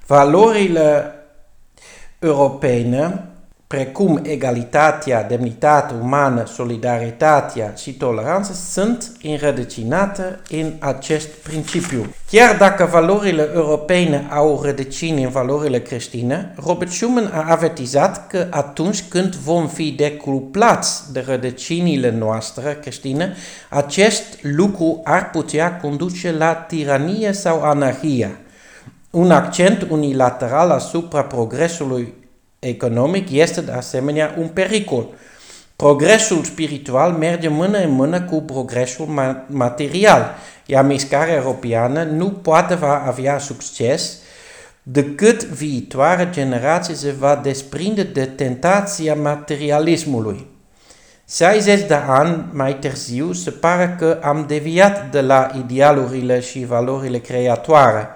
Valorile 0.07 1.15
europene 2.19 3.27
precum 3.73 4.19
egalitatea, 4.23 5.23
demnitatea 5.23 5.95
umană, 6.01 6.45
solidaritatea 6.45 7.73
și 7.77 7.93
toleranța, 7.93 8.53
sunt 8.53 9.11
înrădăcinate 9.23 10.39
în 10.49 10.73
acest 10.79 11.27
principiu. 11.27 12.13
Chiar 12.31 12.57
dacă 12.57 12.85
valorile 12.91 13.49
europene 13.55 14.27
au 14.29 14.61
rădăcini 14.63 15.23
în 15.23 15.29
valorile 15.29 15.79
creștine, 15.81 16.53
Robert 16.65 16.91
Schuman 16.91 17.31
a 17.33 17.45
avertizat 17.49 18.27
că 18.27 18.47
atunci 18.49 19.03
când 19.07 19.35
vom 19.35 19.67
fi 19.67 19.91
deculuplați 19.91 21.13
de 21.13 21.23
rădăcinile 21.27 22.11
noastre 22.11 22.77
creștine, 22.81 23.33
acest 23.69 24.23
lucru 24.41 25.01
ar 25.03 25.29
putea 25.29 25.77
conduce 25.77 26.31
la 26.31 26.53
tiranie 26.53 27.31
sau 27.31 27.61
anarhia. 27.61 28.31
Un 29.09 29.31
accent 29.31 29.87
unilateral 29.89 30.69
asupra 30.69 31.23
progresului 31.23 32.21
economic 32.63 33.31
este 33.31 33.61
de 33.61 33.71
asemenea 33.71 34.35
un 34.37 34.47
pericol. 34.47 35.07
Progresul 35.75 36.43
spiritual 36.43 37.11
merge 37.11 37.47
mână 37.47 37.77
în 37.77 37.91
mână 37.91 38.21
cu 38.21 38.41
progresul 38.41 39.07
material, 39.47 40.35
iar 40.65 40.85
mișcarea 40.85 41.35
europeană 41.35 42.03
nu 42.03 42.29
poate 42.29 42.75
va 42.75 43.03
avea 43.05 43.37
succes 43.37 44.17
decât 44.83 45.43
viitoarea 45.43 46.29
generație 46.29 46.95
se 46.95 47.11
va 47.11 47.35
desprinde 47.35 48.03
de 48.03 48.25
tentația 48.25 49.15
materialismului. 49.15 50.47
60 51.29 51.87
de 51.87 51.93
ani 51.93 52.45
mai 52.51 52.75
târziu 52.79 53.33
se 53.33 53.49
pare 53.49 53.95
că 53.99 54.19
am 54.23 54.45
deviat 54.47 55.11
de 55.11 55.21
la 55.21 55.51
idealurile 55.57 56.39
și 56.39 56.65
valorile 56.65 57.17
creatoare. 57.17 58.07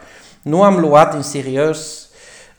Nu 0.41 0.63
am 0.63 0.79
luat 0.79 1.13
în 1.13 1.21
serios 1.21 2.06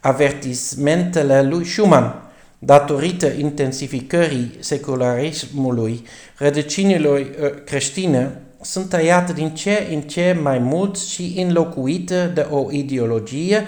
avertismentele 0.00 1.43
lui 1.43 1.64
Schumann, 1.64 2.14
datorită 2.59 3.26
intensificării 3.26 4.57
secularismului, 4.59 6.05
rădăcinilor 6.37 7.19
uh, 7.19 7.26
creștine 7.64 8.40
sunt 8.61 8.88
tăiate 8.88 9.33
din 9.33 9.55
ce 9.55 9.88
în 9.93 10.00
ce 10.00 10.38
mai 10.43 10.59
mult 10.59 10.99
și 10.99 11.35
înlocuite 11.37 12.31
de 12.35 12.47
o 12.50 12.73
ideologie 12.73 13.67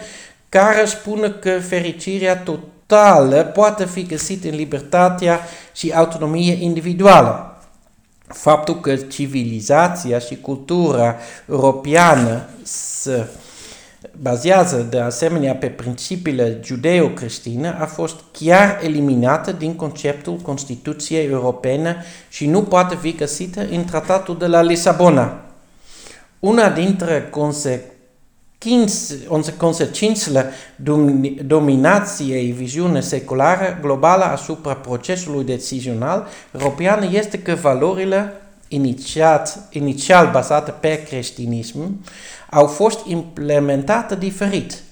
care 0.48 0.84
spune 0.84 1.30
că 1.30 1.58
fericirea 1.58 2.36
totală 2.36 3.44
poate 3.44 3.84
fi 3.84 4.06
găsită 4.06 4.48
în 4.48 4.54
libertatea 4.54 5.40
și 5.74 5.92
autonomie 5.92 6.56
individuală. 6.60 7.44
Faptul 8.26 8.80
că 8.80 8.96
civilizația 8.96 10.18
și 10.18 10.36
cultura 10.36 11.16
europeană 11.48 12.48
să 12.62 13.26
bazează 14.20 14.86
de 14.90 15.00
asemenea 15.00 15.54
pe 15.54 15.66
principiile 15.66 16.60
judeo-creștine, 16.64 17.76
a 17.80 17.86
fost 17.86 18.16
chiar 18.32 18.78
eliminată 18.82 19.52
din 19.52 19.74
conceptul 19.76 20.36
Constituției 20.36 21.26
Europene 21.26 22.04
și 22.28 22.46
nu 22.46 22.62
poate 22.62 22.96
fi 23.00 23.12
găsită 23.12 23.66
în 23.70 23.84
tratatul 23.84 24.38
de 24.38 24.46
la 24.46 24.62
Lisabona. 24.62 25.40
Una 26.38 26.70
dintre 26.70 27.30
consecințele 29.56 30.50
dominației 31.46 32.50
viziune 32.50 33.00
seculară 33.00 33.78
globală 33.80 34.24
asupra 34.24 34.74
procesului 34.74 35.44
decizional 35.44 36.26
european 36.52 37.08
este 37.12 37.38
că 37.38 37.54
valorile 37.54 38.32
inițiat, 38.72 39.58
inițial 39.70 40.30
bazate 40.30 40.70
pe 40.70 41.02
creștinism 41.02 42.04
au 42.50 42.66
fost 42.66 43.06
implementate 43.06 44.16
diferit. 44.16 44.82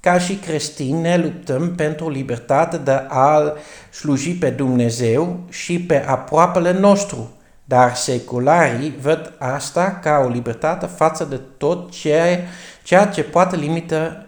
Ca 0.00 0.18
și 0.18 0.34
creștini 0.34 1.00
ne 1.00 1.16
luptăm 1.16 1.74
pentru 1.74 2.10
libertate 2.10 2.76
de 2.76 3.06
a 3.08 3.52
sluji 3.90 4.34
pe 4.34 4.50
Dumnezeu 4.50 5.38
și 5.48 5.80
pe 5.80 6.04
aproapele 6.06 6.72
nostru, 6.72 7.30
dar 7.64 7.94
secularii 7.94 8.94
văd 9.00 9.32
asta 9.38 9.98
ca 10.02 10.22
o 10.24 10.28
libertate 10.28 10.86
față 10.86 11.24
de 11.24 11.40
tot 11.56 11.90
ceea, 11.90 12.38
ceea 12.82 13.06
ce 13.06 13.22
poate 13.22 13.56
limita 13.56 14.26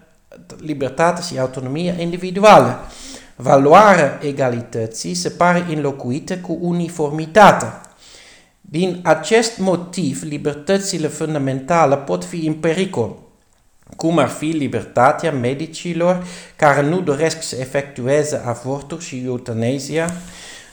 libertatea 0.58 1.22
și 1.22 1.38
autonomia 1.38 1.94
individuală. 1.98 2.80
Valoarea 3.36 4.18
egalității 4.22 5.14
se 5.14 5.28
pare 5.28 5.66
înlocuită 5.68 6.36
cu 6.36 6.58
uniformitate. 6.60 7.66
Din 8.68 9.00
acest 9.02 9.58
motiv, 9.58 10.22
libertățile 10.22 11.06
fundamentale 11.06 11.96
pot 11.96 12.24
fi 12.24 12.46
în 12.46 12.54
pericol, 12.54 13.16
cum 13.96 14.18
ar 14.18 14.28
fi 14.28 14.44
libertatea 14.44 15.32
medicilor 15.32 16.26
care 16.56 16.82
nu 16.82 17.00
doresc 17.00 17.42
să 17.42 17.56
efectueze 17.60 18.42
avorturi 18.44 19.04
și 19.04 19.22
eutanazia, 19.24 20.10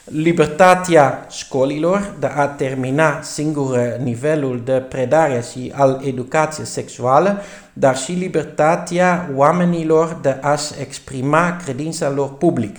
libertatea 0.05 1.27
școlilor 1.29 2.15
de 2.19 2.25
a 2.25 2.47
termina 2.47 3.21
singur 3.21 3.97
nivelul 4.03 4.61
de 4.65 4.85
predare 4.89 5.43
și 5.51 5.71
al 5.75 6.01
educației 6.05 6.65
sexuale, 6.65 7.37
dar 7.73 7.97
și 7.97 8.11
libertatea 8.11 9.29
oamenilor 9.35 10.19
de 10.21 10.37
a-și 10.41 10.71
exprima 10.79 11.57
credința 11.63 12.09
lor 12.09 12.37
public. 12.37 12.77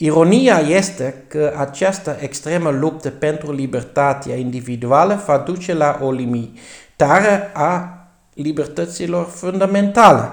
Ironia 0.00 0.58
este 0.58 1.24
că 1.28 1.52
această 1.56 2.16
extremă 2.20 2.70
luptă 2.70 3.10
pentru 3.10 3.52
libertatea 3.52 4.34
individuală 4.34 5.22
va 5.26 5.38
duce 5.38 5.74
la 5.74 5.98
o 6.02 6.10
limitare 6.10 7.50
a 7.52 7.98
libertăților 8.34 9.26
fundamentale. 9.34 10.30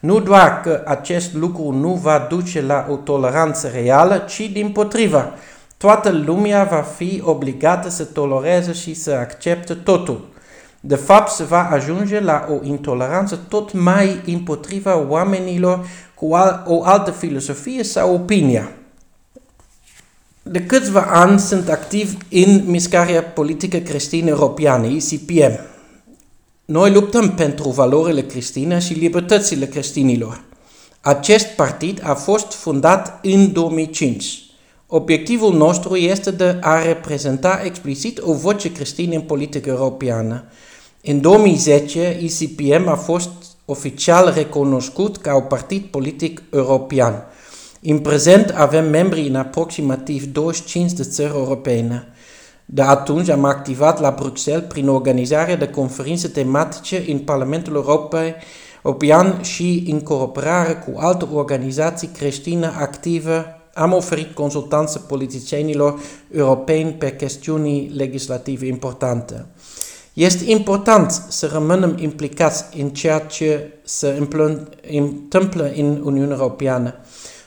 Nu 0.00 0.20
doar 0.20 0.60
că 0.60 0.82
acest 0.84 1.34
lucru 1.34 1.70
nu 1.70 1.92
va 1.92 2.26
duce 2.28 2.62
la 2.62 2.86
o 2.90 2.94
toleranță 2.94 3.70
reală, 3.74 4.16
ci 4.16 4.50
din 4.52 4.70
potriva. 4.70 5.32
Toată 5.76 6.10
lumea 6.10 6.64
va 6.64 6.80
fi 6.80 7.22
obligată 7.24 7.88
să 7.88 8.04
tolereze 8.04 8.72
și 8.72 8.94
să 8.94 9.10
accepte 9.10 9.74
totul. 9.74 10.28
De 10.80 10.96
fapt, 10.96 11.30
se 11.30 11.44
va 11.44 11.68
ajunge 11.70 12.20
la 12.20 12.46
o 12.50 12.64
intoleranță 12.66 13.38
tot 13.48 13.72
mai 13.72 14.20
împotriva 14.26 14.96
oamenilor 15.08 15.86
cu 16.14 16.28
o 16.64 16.84
altă 16.84 17.10
filosofie 17.10 17.82
sau 17.82 18.14
opinie. 18.14 18.68
De 20.48 20.62
câțiva 20.62 21.00
ani 21.00 21.40
sunt 21.40 21.68
activ 21.68 22.16
în 22.30 22.62
mișcarea 22.66 23.22
politică 23.22 23.78
creștină 23.78 24.28
europeană, 24.28 24.86
ICPM. 24.86 25.60
Noi 26.64 26.92
luptăm 26.92 27.34
pentru 27.34 27.68
valorile 27.68 28.22
creștine 28.22 28.78
și 28.78 28.92
libertățile 28.92 29.66
creștinilor. 29.66 30.44
Acest 31.00 31.46
partid 31.46 32.00
a 32.04 32.14
fost 32.14 32.52
fundat 32.52 33.18
în 33.22 33.52
2005. 33.52 34.44
Obiectivul 34.86 35.54
nostru 35.54 35.96
este 35.96 36.30
de 36.30 36.58
a 36.60 36.82
reprezenta 36.82 37.60
explicit 37.64 38.20
o 38.22 38.32
voce 38.32 38.72
creștină 38.72 39.14
în 39.14 39.22
politică 39.22 39.68
europeană. 39.68 40.44
În 41.02 41.20
2010, 41.20 42.18
ICPM 42.20 42.88
a 42.88 42.96
fost 42.96 43.30
oficial 43.64 44.32
recunoscut 44.34 45.16
ca 45.16 45.36
un 45.36 45.44
partid 45.48 45.82
politic 45.82 46.42
european. 46.52 47.26
În 47.88 47.98
prezent 47.98 48.50
avem 48.56 48.88
membri 48.88 49.26
în 49.26 49.34
aproximativ 49.34 50.24
25 50.24 50.92
de 50.92 51.02
țări 51.02 51.34
europene. 51.34 52.08
De 52.64 52.82
atunci 52.82 53.28
am 53.28 53.44
activat 53.44 54.00
la 54.00 54.10
Bruxelles 54.10 54.64
prin 54.68 54.88
organizarea 54.88 55.56
de 55.56 55.68
conferințe 55.68 56.28
tematice 56.28 57.04
în 57.08 57.18
Parlamentul 57.18 57.74
Europei, 57.74 58.34
european 58.84 59.42
și 59.42 59.84
în 59.90 60.00
cooperare 60.00 60.72
cu 60.72 60.98
alte 60.98 61.26
organizații 61.32 62.08
creștine 62.08 62.66
active 62.66 63.60
am 63.74 63.92
oferit 63.92 64.34
consultanță 64.34 64.98
politicienilor 64.98 66.00
europeni 66.30 66.92
pe 66.92 67.16
chestiuni 67.16 67.90
legislative 67.94 68.66
importante. 68.66 69.46
Este 70.12 70.50
important 70.50 71.10
să 71.28 71.46
rămânem 71.52 71.96
implicați 71.98 72.64
în 72.78 72.88
ceea 72.88 73.18
ce 73.18 73.72
se 73.84 74.16
întâmplă 74.90 75.72
în 75.76 76.00
Uniunea 76.04 76.36
Europeană. 76.36 76.94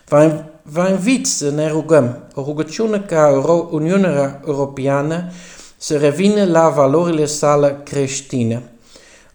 Vă, 0.10 0.44
vă 0.62 0.88
invit 0.90 1.28
să 1.28 1.50
ne 1.50 1.68
rugăm, 1.68 2.18
o 2.34 2.42
rugăciune 2.44 3.00
ca 3.00 3.44
Uniunea 3.72 4.42
Europeană 4.48 5.32
să 5.78 5.98
revină 5.98 6.46
la 6.46 6.70
valorile 6.70 7.26
sale 7.26 7.82
creștine. 7.84 8.72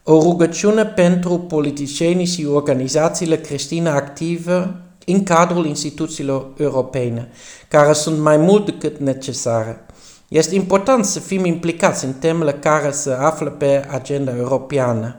O 0.02 0.20
rugăciune 0.22 0.84
pentru 0.84 1.38
politicienii 1.38 2.24
și 2.26 2.46
organizațiile 2.46 3.36
creștine 3.36 3.88
active 3.88 4.74
în 5.06 5.22
cadrul 5.22 5.66
instituțiilor 5.66 6.46
europene, 6.56 7.28
care 7.68 7.92
sunt 7.92 8.18
mai 8.18 8.36
mult 8.36 8.64
decât 8.64 8.98
necesare. 8.98 9.86
Este 10.28 10.54
important 10.54 11.04
să 11.04 11.20
fim 11.20 11.44
implicați 11.44 12.04
în 12.04 12.12
temele 12.12 12.52
care 12.52 12.90
se 12.90 13.10
află 13.12 13.50
pe 13.50 13.86
agenda 13.90 14.36
europeană. 14.36 15.16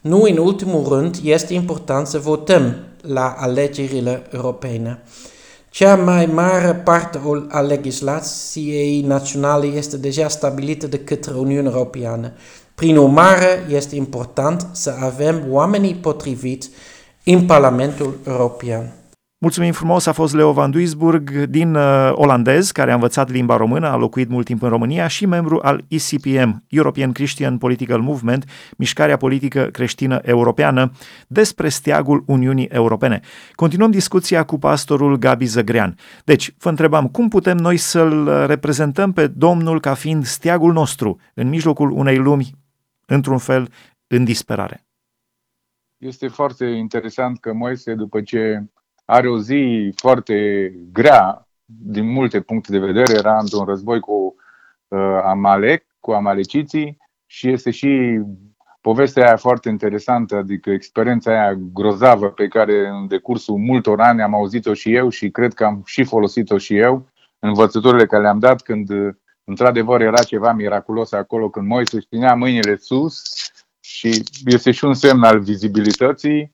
Nu 0.00 0.22
în 0.22 0.36
ultimul 0.36 0.88
rând, 0.88 1.18
este 1.22 1.54
important 1.54 2.06
să 2.06 2.18
votăm 2.18 2.74
la 3.06 3.34
alegerile 3.38 4.26
europene. 4.30 5.02
Cea 5.70 5.96
mai 5.96 6.26
mare 6.26 6.74
parte 6.74 7.20
a 7.48 7.60
legislației 7.60 9.00
naționale 9.00 9.66
este 9.66 9.96
deja 9.96 10.28
stabilită 10.28 10.86
de 10.86 10.98
către 10.98 11.32
Uniunea 11.34 11.70
Europeană. 11.70 12.32
Prin 12.74 12.96
urmare, 12.96 13.66
este 13.68 13.96
important 13.96 14.66
să 14.72 14.94
avem 15.00 15.42
oamenii 15.48 15.94
potriviți 15.94 16.70
în 17.24 17.46
Parlamentul 17.46 18.18
European. 18.26 18.92
Mulțumim 19.44 19.72
frumos, 19.72 20.06
a 20.06 20.12
fost 20.12 20.34
Leo 20.34 20.52
Van 20.52 20.70
Duisburg 20.70 21.30
din 21.30 21.74
uh, 21.74 22.10
olandez, 22.12 22.70
care 22.70 22.90
a 22.90 22.94
învățat 22.94 23.30
limba 23.30 23.56
română, 23.56 23.88
a 23.88 23.96
locuit 23.96 24.28
mult 24.28 24.46
timp 24.46 24.62
în 24.62 24.68
România 24.68 25.06
și 25.06 25.26
membru 25.26 25.58
al 25.62 25.84
ECPM, 25.88 26.64
European 26.68 27.12
Christian 27.12 27.58
Political 27.58 28.00
Movement, 28.00 28.44
mișcarea 28.76 29.16
politică 29.16 29.68
creștină 29.72 30.20
europeană, 30.22 30.92
despre 31.26 31.68
steagul 31.68 32.24
Uniunii 32.26 32.66
Europene. 32.66 33.20
Continuăm 33.52 33.90
discuția 33.90 34.44
cu 34.44 34.58
pastorul 34.58 35.16
Gabi 35.16 35.44
Zăgrean. 35.44 35.96
Deci, 36.24 36.54
vă 36.58 36.68
întrebam, 36.68 37.08
cum 37.08 37.28
putem 37.28 37.56
noi 37.56 37.76
să-l 37.76 38.46
reprezentăm 38.46 39.12
pe 39.12 39.26
Domnul 39.26 39.80
ca 39.80 39.94
fiind 39.94 40.24
steagul 40.24 40.72
nostru 40.72 41.20
în 41.34 41.48
mijlocul 41.48 41.90
unei 41.90 42.16
lumi, 42.16 42.50
într-un 43.06 43.38
fel, 43.38 43.68
în 44.06 44.24
disperare? 44.24 44.86
Este 45.98 46.28
foarte 46.28 46.64
interesant 46.64 47.40
că 47.40 47.52
Moise, 47.52 47.94
după 47.94 48.20
ce 48.20 48.64
are 49.04 49.28
o 49.28 49.38
zi 49.38 49.92
foarte 49.96 50.68
grea 50.92 51.48
din 51.64 52.12
multe 52.12 52.40
puncte 52.40 52.72
de 52.72 52.78
vedere. 52.78 53.14
Era 53.14 53.38
într-un 53.38 53.64
război 53.64 54.00
cu 54.00 54.34
uh, 54.88 55.20
Amalek, 55.24 55.86
cu 56.00 56.10
amaleciții 56.10 56.98
și 57.26 57.48
este 57.48 57.70
și 57.70 58.20
povestea 58.80 59.26
aia 59.26 59.36
foarte 59.36 59.68
interesantă, 59.68 60.36
adică 60.36 60.70
experiența 60.70 61.30
aia 61.30 61.54
grozavă 61.54 62.30
pe 62.30 62.48
care 62.48 62.88
în 62.88 63.08
decursul 63.08 63.56
multor 63.56 64.00
ani 64.00 64.22
am 64.22 64.34
auzit-o 64.34 64.74
și 64.74 64.94
eu 64.94 65.08
și 65.08 65.30
cred 65.30 65.54
că 65.54 65.64
am 65.64 65.82
și 65.84 66.04
folosit-o 66.04 66.58
și 66.58 66.76
eu, 66.76 67.08
învățăturile 67.38 68.06
care 68.06 68.22
le-am 68.22 68.38
dat 68.38 68.62
când 68.62 68.90
într-adevăr 69.44 70.00
era 70.00 70.22
ceva 70.22 70.52
miraculos 70.52 71.12
acolo, 71.12 71.50
când 71.50 71.66
Moise 71.66 71.96
își 71.96 72.06
ținea 72.06 72.34
mâinile 72.34 72.76
sus 72.76 73.22
și 73.80 74.22
este 74.44 74.70
și 74.70 74.84
un 74.84 74.94
semn 74.94 75.22
al 75.22 75.40
vizibilității 75.40 76.53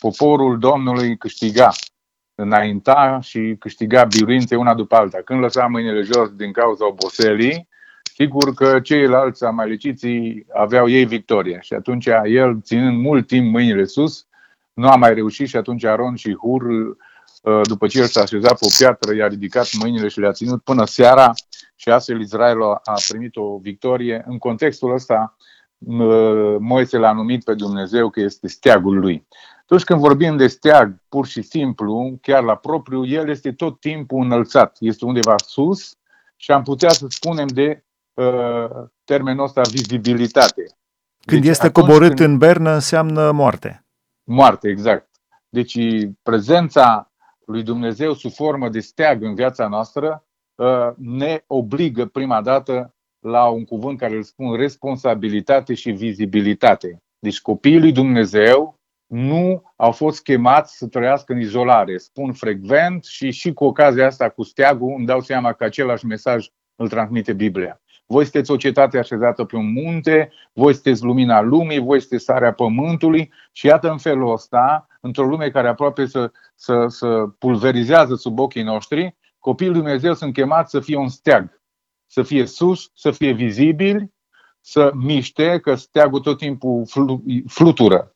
poporul 0.00 0.58
Domnului 0.58 1.16
câștiga, 1.16 1.70
înainta 2.34 3.18
și 3.22 3.56
câștiga 3.58 4.04
biruințe 4.04 4.56
una 4.56 4.74
după 4.74 4.94
alta. 4.94 5.18
Când 5.24 5.40
lăsa 5.40 5.66
mâinile 5.66 6.02
jos 6.02 6.30
din 6.36 6.52
cauza 6.52 6.86
oboselii, 6.86 7.68
sigur 8.14 8.54
că 8.54 8.80
ceilalți 8.80 9.44
amaleciții 9.44 10.46
aveau 10.54 10.88
ei 10.88 11.04
victorie. 11.04 11.58
Și 11.60 11.74
atunci 11.74 12.06
el, 12.24 12.60
ținând 12.62 12.98
mult 12.98 13.26
timp 13.26 13.50
mâinile 13.50 13.84
sus, 13.84 14.26
nu 14.72 14.88
a 14.88 14.96
mai 14.96 15.14
reușit 15.14 15.48
și 15.48 15.56
atunci 15.56 15.84
Aron 15.84 16.14
și 16.14 16.34
Hur, 16.34 16.62
uh, 16.62 17.60
după 17.62 17.86
ce 17.86 17.98
el 17.98 18.06
s-a 18.06 18.20
așezat 18.20 18.58
pe 18.58 18.64
o 18.64 18.74
piatră, 18.78 19.14
i-a 19.14 19.26
ridicat 19.26 19.68
mâinile 19.72 20.08
și 20.08 20.20
le-a 20.20 20.32
ținut 20.32 20.62
până 20.62 20.84
seara 20.84 21.32
și 21.76 21.88
astfel 21.88 22.20
Israel 22.20 22.62
a 22.62 22.94
primit 23.08 23.36
o 23.36 23.58
victorie. 23.58 24.24
În 24.26 24.38
contextul 24.38 24.92
ăsta, 24.92 25.36
Moise 26.58 26.98
l-a 26.98 27.12
numit 27.12 27.44
pe 27.44 27.54
Dumnezeu 27.54 28.10
că 28.10 28.20
este 28.20 28.48
steagul 28.48 28.98
lui. 28.98 29.26
Atunci 29.60 29.84
când 29.84 30.00
vorbim 30.00 30.36
de 30.36 30.46
steag, 30.46 30.96
pur 31.08 31.26
și 31.26 31.42
simplu, 31.42 32.18
chiar 32.22 32.42
la 32.42 32.54
propriu, 32.54 33.06
el 33.06 33.28
este 33.28 33.52
tot 33.52 33.80
timpul 33.80 34.24
înălțat. 34.24 34.76
Este 34.80 35.04
undeva 35.04 35.34
sus 35.46 35.96
și 36.36 36.50
am 36.50 36.62
putea 36.62 36.88
să 36.88 37.06
spunem 37.08 37.46
de 37.46 37.84
uh, 38.14 38.68
termenul 39.04 39.44
ăsta 39.44 39.60
vizibilitate. 39.60 40.64
Când 41.26 41.40
deci, 41.40 41.50
este 41.50 41.70
coborât 41.70 42.14
când... 42.14 42.30
în 42.30 42.38
bernă, 42.38 42.70
înseamnă 42.70 43.30
moarte. 43.30 43.86
Moarte, 44.24 44.68
exact. 44.68 45.08
Deci 45.48 45.78
prezența 46.22 47.12
lui 47.46 47.62
Dumnezeu 47.62 48.12
sub 48.12 48.32
formă 48.32 48.68
de 48.68 48.80
steag 48.80 49.22
în 49.22 49.34
viața 49.34 49.68
noastră 49.68 50.24
uh, 50.54 50.88
ne 50.96 51.44
obligă 51.46 52.06
prima 52.06 52.42
dată 52.42 52.94
la 53.24 53.48
un 53.48 53.64
cuvânt 53.64 53.98
care 53.98 54.16
îl 54.16 54.22
spun 54.22 54.56
responsabilitate 54.56 55.74
și 55.74 55.90
vizibilitate. 55.90 57.02
Deci 57.18 57.40
copiii 57.40 57.80
lui 57.80 57.92
Dumnezeu 57.92 58.78
nu 59.06 59.62
au 59.76 59.92
fost 59.92 60.22
chemați 60.22 60.76
să 60.76 60.86
trăiască 60.86 61.32
în 61.32 61.40
izolare. 61.40 61.96
Spun 61.96 62.32
frecvent 62.32 63.04
și 63.04 63.30
și 63.30 63.52
cu 63.52 63.64
ocazia 63.64 64.06
asta 64.06 64.28
cu 64.28 64.42
steagul 64.42 64.94
îmi 64.96 65.06
dau 65.06 65.20
seama 65.20 65.52
că 65.52 65.64
același 65.64 66.06
mesaj 66.06 66.46
îl 66.76 66.88
transmite 66.88 67.32
Biblia. 67.32 67.80
Voi 68.06 68.22
sunteți 68.22 68.50
o 68.50 68.56
cetate 68.56 68.98
așezată 68.98 69.44
pe 69.44 69.56
un 69.56 69.72
munte, 69.72 70.32
voi 70.52 70.72
sunteți 70.72 71.04
lumina 71.04 71.40
lumii, 71.40 71.78
voi 71.78 72.00
sunteți 72.00 72.24
sarea 72.24 72.52
pământului 72.52 73.32
și 73.52 73.66
iată 73.66 73.90
în 73.90 73.98
felul 73.98 74.32
ăsta, 74.32 74.86
într-o 75.00 75.24
lume 75.24 75.50
care 75.50 75.68
aproape 75.68 76.06
să, 76.06 76.32
să, 76.54 76.86
să 76.88 77.26
pulverizează 77.38 78.14
sub 78.14 78.38
ochii 78.38 78.62
noștri, 78.62 79.16
copiii 79.38 79.70
lui 79.70 79.78
Dumnezeu 79.78 80.14
sunt 80.14 80.32
chemați 80.32 80.70
să 80.70 80.80
fie 80.80 80.96
un 80.96 81.08
steag 81.08 81.62
să 82.06 82.22
fie 82.22 82.46
sus, 82.46 82.90
să 82.94 83.10
fie 83.10 83.32
vizibil, 83.32 84.12
să 84.60 84.90
miște, 84.94 85.58
că 85.58 85.74
steagul 85.74 86.20
tot 86.20 86.38
timpul 86.38 86.86
flutură. 87.46 88.14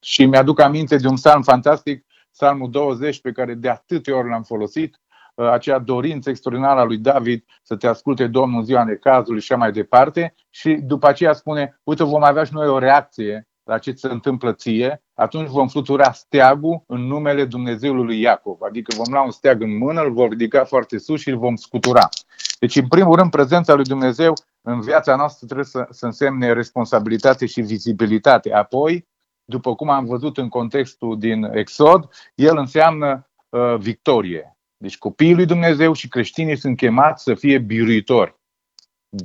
Și 0.00 0.24
mi-aduc 0.24 0.60
aminte 0.60 0.96
de 0.96 1.08
un 1.08 1.14
psalm 1.14 1.42
fantastic, 1.42 2.04
psalmul 2.32 2.70
20, 2.70 3.20
pe 3.20 3.32
care 3.32 3.54
de 3.54 3.68
atâtea 3.68 4.16
ori 4.16 4.28
l-am 4.28 4.42
folosit, 4.42 5.00
uh, 5.34 5.48
acea 5.48 5.78
dorință 5.78 6.30
extraordinară 6.30 6.80
a 6.80 6.84
lui 6.84 6.98
David 6.98 7.44
să 7.62 7.76
te 7.76 7.86
asculte 7.86 8.26
Domnul 8.26 8.58
în 8.58 8.64
ziua 8.64 8.84
necazului 8.84 9.40
și 9.40 9.52
așa 9.52 9.60
mai 9.60 9.72
departe. 9.72 10.34
Și 10.50 10.74
după 10.74 11.08
aceea 11.08 11.32
spune, 11.32 11.80
uite, 11.82 12.04
vom 12.04 12.22
avea 12.22 12.44
și 12.44 12.52
noi 12.52 12.68
o 12.68 12.78
reacție 12.78 13.48
la 13.64 13.78
ce 13.78 13.92
se 13.92 14.08
întâmplă 14.08 14.52
ție, 14.52 15.02
atunci 15.14 15.48
vom 15.48 15.68
flutura 15.68 16.12
steagul 16.12 16.82
în 16.86 17.00
numele 17.00 17.44
Dumnezeului 17.44 18.04
lui 18.04 18.20
Iacov. 18.20 18.60
Adică 18.60 18.94
vom 18.96 19.12
lua 19.12 19.24
un 19.24 19.30
steag 19.30 19.62
în 19.62 19.76
mână, 19.76 20.00
îl 20.00 20.12
vom 20.12 20.28
ridica 20.28 20.64
foarte 20.64 20.98
sus 20.98 21.20
și 21.20 21.28
îl 21.30 21.38
vom 21.38 21.56
scutura. 21.56 22.08
Deci, 22.64 22.76
în 22.76 22.88
primul 22.88 23.16
rând, 23.16 23.30
prezența 23.30 23.74
lui 23.74 23.84
Dumnezeu 23.84 24.34
în 24.62 24.80
viața 24.80 25.16
noastră 25.16 25.46
trebuie 25.46 25.66
să, 25.66 25.86
să 25.90 26.04
însemne 26.04 26.52
responsabilitate 26.52 27.46
și 27.46 27.60
vizibilitate. 27.60 28.52
Apoi, 28.52 29.08
după 29.44 29.74
cum 29.74 29.90
am 29.90 30.04
văzut 30.04 30.38
în 30.38 30.48
contextul 30.48 31.18
din 31.18 31.44
Exod, 31.44 32.08
el 32.34 32.56
înseamnă 32.56 33.30
uh, 33.48 33.76
victorie. 33.78 34.56
Deci 34.76 34.98
copiii 34.98 35.34
lui 35.34 35.46
Dumnezeu 35.46 35.92
și 35.92 36.08
creștinii 36.08 36.56
sunt 36.56 36.76
chemați 36.76 37.22
să 37.22 37.34
fie 37.34 37.58
biruitori. 37.58 38.40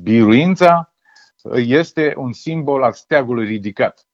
Biruința 0.01 0.93
uh, 1.41 1.63
este 1.65 2.13
un 2.17 2.33
simbol 2.33 2.83
al 2.83 2.93
steagului 2.93 3.45
ridicat 3.45 4.07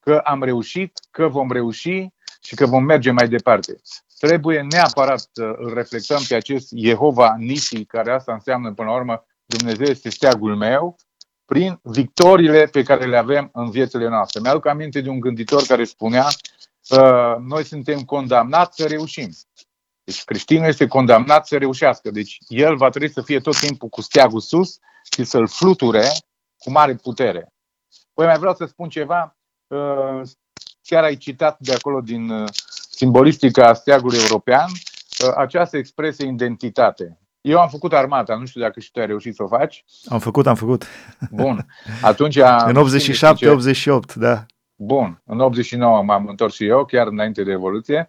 că 0.00 0.16
am 0.24 0.42
reușit, 0.42 1.00
că 1.10 1.28
vom 1.28 1.52
reuși 1.52 2.08
și 2.42 2.54
că 2.54 2.66
vom 2.66 2.84
merge 2.84 3.10
mai 3.10 3.28
departe. 3.28 3.76
Trebuie 4.18 4.60
neapărat 4.60 5.28
să 5.32 5.42
îl 5.58 5.74
reflectăm 5.74 6.22
pe 6.28 6.34
acest 6.34 6.72
Jehova 6.76 7.34
Nisi, 7.38 7.84
care 7.84 8.12
asta 8.12 8.32
înseamnă 8.32 8.72
până 8.72 8.88
la 8.88 8.94
urmă 8.94 9.26
Dumnezeu 9.44 9.86
este 9.86 10.10
steagul 10.10 10.56
meu, 10.56 10.96
prin 11.44 11.78
victoriile 11.82 12.66
pe 12.66 12.82
care 12.82 13.06
le 13.06 13.16
avem 13.16 13.50
în 13.52 13.70
viețile 13.70 14.08
noastre. 14.08 14.40
Mi-aduc 14.40 14.66
aminte 14.66 15.00
de 15.00 15.08
un 15.08 15.20
gânditor 15.20 15.62
care 15.62 15.84
spunea 15.84 16.26
că 16.88 17.36
noi 17.40 17.64
suntem 17.64 18.00
condamnați 18.00 18.76
să 18.76 18.86
reușim. 18.86 19.30
Deci 20.04 20.24
creștinul 20.24 20.66
este 20.66 20.86
condamnat 20.86 21.46
să 21.46 21.56
reușească. 21.56 22.10
Deci 22.10 22.38
el 22.48 22.76
va 22.76 22.88
trebui 22.88 23.10
să 23.10 23.22
fie 23.22 23.40
tot 23.40 23.58
timpul 23.58 23.88
cu 23.88 24.00
steagul 24.00 24.40
sus 24.40 24.78
și 25.12 25.24
să-l 25.24 25.48
fluture 25.48 26.08
cu 26.58 26.70
mare 26.70 26.94
putere. 26.94 27.52
Păi 28.14 28.26
mai 28.26 28.38
vreau 28.38 28.54
să 28.54 28.64
spun 28.64 28.88
ceva. 28.88 29.36
Uh, 29.66 30.20
chiar 30.82 31.02
ai 31.04 31.16
citat 31.16 31.58
de 31.58 31.72
acolo 31.72 32.00
din 32.00 32.44
uh, 32.96 33.02
simbolistica 33.02 33.74
steagului 33.74 34.18
european, 34.28 34.66
uh, 34.68 35.32
această 35.36 35.76
expresie 35.76 36.26
identitate. 36.26 37.18
Eu 37.40 37.60
am 37.60 37.68
făcut 37.68 37.92
armata, 37.92 38.36
nu 38.36 38.46
știu 38.46 38.60
dacă 38.60 38.80
și 38.80 38.90
tu 38.90 39.00
ai 39.00 39.06
reușit 39.06 39.34
să 39.34 39.42
o 39.42 39.46
faci. 39.46 39.84
Am 40.04 40.18
făcut, 40.18 40.46
am 40.46 40.54
făcut. 40.54 40.86
Bun. 41.30 41.66
Atunci 42.02 42.36
În 42.36 42.88
87-88, 44.10 44.14
da. 44.14 44.46
Bun, 44.76 45.22
în 45.24 45.40
89 45.40 46.02
m-am 46.02 46.26
întors 46.26 46.54
și 46.54 46.66
eu, 46.66 46.84
chiar 46.84 47.06
înainte 47.06 47.42
de 47.42 47.50
Revoluție, 47.50 48.08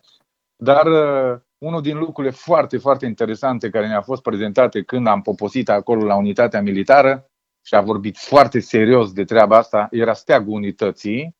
dar 0.55 0.85
uh, 0.85 1.39
unul 1.57 1.81
din 1.81 1.97
lucrurile 1.97 2.33
foarte, 2.33 2.77
foarte 2.77 3.05
interesante 3.05 3.69
care 3.69 3.87
ne-a 3.87 4.01
fost 4.01 4.21
prezentate 4.21 4.83
când 4.83 5.07
am 5.07 5.21
poposit 5.21 5.69
acolo 5.69 6.05
la 6.05 6.15
unitatea 6.15 6.61
militară 6.61 7.29
și 7.65 7.75
a 7.75 7.81
vorbit 7.81 8.17
foarte 8.17 8.59
serios 8.59 9.13
de 9.13 9.23
treaba 9.23 9.57
asta, 9.57 9.87
era 9.91 10.13
steagul 10.13 10.53
unității, 10.53 11.35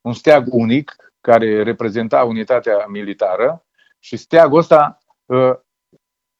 un 0.00 0.12
steag 0.12 0.46
unic 0.50 1.07
care 1.20 1.62
reprezenta 1.62 2.24
unitatea 2.24 2.86
militară 2.88 3.64
și 3.98 4.16
steagul 4.16 4.58
ăsta, 4.58 4.98
uh, 5.26 5.54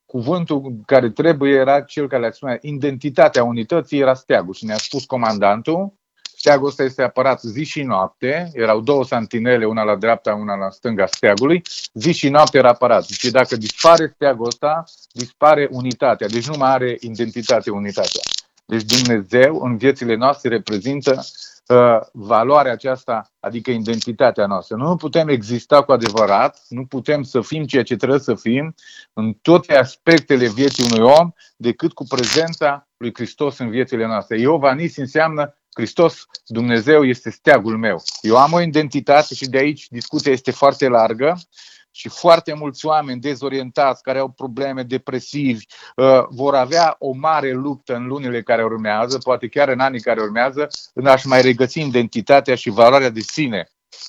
cuvântul 0.06 0.80
care 0.86 1.10
trebuie 1.10 1.54
era 1.54 1.80
cel 1.80 2.08
care 2.08 2.22
le 2.22 2.30
spune 2.30 2.58
identitatea 2.62 3.44
unității 3.44 4.00
era 4.00 4.14
steagul 4.14 4.54
și 4.54 4.64
ne-a 4.64 4.76
spus 4.76 5.04
comandantul 5.04 5.98
Steagul 6.38 6.68
ăsta 6.68 6.82
este 6.82 7.02
apărat 7.02 7.40
zi 7.40 7.64
și 7.64 7.82
noapte, 7.82 8.50
erau 8.52 8.80
două 8.80 9.04
santinele, 9.04 9.66
una 9.66 9.82
la 9.82 9.96
dreapta, 9.96 10.34
una 10.34 10.56
la 10.56 10.70
stânga 10.70 11.06
steagului, 11.06 11.62
zi 11.92 12.12
și 12.12 12.28
noapte 12.28 12.58
era 12.58 12.68
apărat. 12.68 13.06
Deci 13.06 13.30
dacă 13.30 13.56
dispare 13.56 14.12
steagul 14.14 14.46
ăsta, 14.46 14.84
dispare 15.12 15.68
unitatea, 15.70 16.26
deci 16.28 16.48
nu 16.48 16.56
mai 16.56 16.70
are 16.70 16.96
identitate 17.00 17.70
unitatea. 17.70 18.20
Deci 18.66 18.82
Dumnezeu 18.82 19.60
în 19.62 19.76
viețile 19.76 20.14
noastre 20.14 20.48
reprezintă 20.48 21.10
uh, 21.10 21.24
valoarea 22.12 22.72
aceasta, 22.72 23.32
adică 23.40 23.70
identitatea 23.70 24.46
noastră. 24.46 24.76
Nu 24.76 24.96
putem 24.96 25.28
exista 25.28 25.82
cu 25.82 25.92
adevărat, 25.92 26.62
nu 26.68 26.86
putem 26.86 27.22
să 27.22 27.40
fim 27.40 27.66
ceea 27.66 27.82
ce 27.82 27.96
trebuie 27.96 28.18
să 28.18 28.34
fim 28.34 28.74
în 29.12 29.32
toate 29.42 29.76
aspectele 29.76 30.48
vieții 30.48 30.88
unui 30.92 31.12
om 31.18 31.30
decât 31.56 31.92
cu 31.92 32.04
prezența 32.04 32.88
lui 32.96 33.14
Hristos 33.14 33.58
în 33.58 33.70
viețile 33.70 34.06
noastre. 34.06 34.40
Iovanis 34.40 34.96
înseamnă 34.96 35.56
Hristos, 35.74 36.26
Dumnezeu, 36.46 37.04
este 37.04 37.30
steagul 37.30 37.76
meu. 37.78 38.02
Eu 38.20 38.36
am 38.36 38.52
o 38.52 38.60
identitate 38.60 39.34
și 39.34 39.48
de 39.48 39.58
aici 39.58 39.86
discuția 39.88 40.32
este 40.32 40.50
foarte 40.50 40.88
largă 40.88 41.38
și 41.98 42.08
foarte 42.08 42.52
mulți 42.52 42.86
oameni 42.86 43.20
dezorientați, 43.20 44.02
care 44.02 44.18
au 44.18 44.28
probleme 44.28 44.82
depresivi, 44.82 45.64
uh, 45.96 46.24
vor 46.28 46.54
avea 46.54 46.96
o 46.98 47.12
mare 47.12 47.52
luptă 47.52 47.94
în 47.94 48.06
lunile 48.06 48.42
care 48.42 48.64
urmează, 48.64 49.18
poate 49.18 49.48
chiar 49.48 49.68
în 49.68 49.80
anii 49.80 50.00
care 50.00 50.20
urmează, 50.20 50.68
în 50.94 51.06
a-și 51.06 51.26
mai 51.26 51.42
regăsi 51.42 51.80
identitatea 51.80 52.54
și 52.54 52.70
valoarea 52.70 53.10
de 53.10 53.20
sine. 53.20 53.68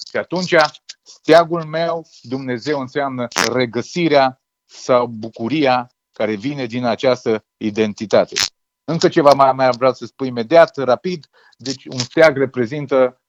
Și 0.09 0.17
atunci, 0.17 0.55
steagul 1.03 1.63
meu, 1.63 2.07
Dumnezeu 2.21 2.79
înseamnă 2.79 3.27
regăsirea 3.53 4.41
sau 4.65 5.07
bucuria 5.07 5.91
care 6.11 6.35
vine 6.35 6.65
din 6.65 6.85
această 6.85 7.45
identitate. 7.57 8.35
Încă 8.83 9.07
ceva 9.07 9.33
mai, 9.33 9.51
mai 9.53 9.69
vreau 9.77 9.93
să 9.93 10.05
spun 10.05 10.27
imediat, 10.27 10.77
rapid. 10.77 11.27
Deci 11.57 11.85
un 11.85 11.99
steag 11.99 12.37
reprezintă 12.37 13.21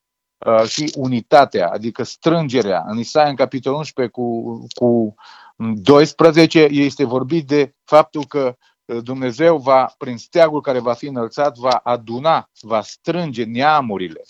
uh, 0.46 0.62
și 0.62 0.92
unitatea, 0.96 1.68
adică 1.68 2.02
strângerea. 2.02 2.84
În 2.86 2.98
Isaia, 2.98 3.28
în 3.28 3.34
capitolul 3.34 3.78
11 3.78 4.14
cu, 4.14 4.58
cu 4.74 5.14
12, 5.56 6.58
este 6.70 7.04
vorbit 7.04 7.46
de 7.46 7.74
faptul 7.84 8.24
că 8.24 8.56
uh, 8.84 9.02
Dumnezeu 9.02 9.56
va, 9.56 9.94
prin 9.98 10.16
steagul 10.16 10.60
care 10.60 10.78
va 10.78 10.92
fi 10.92 11.06
înălțat, 11.06 11.56
va 11.56 11.80
aduna, 11.82 12.50
va 12.60 12.80
strânge 12.82 13.44
neamurile. 13.44 14.20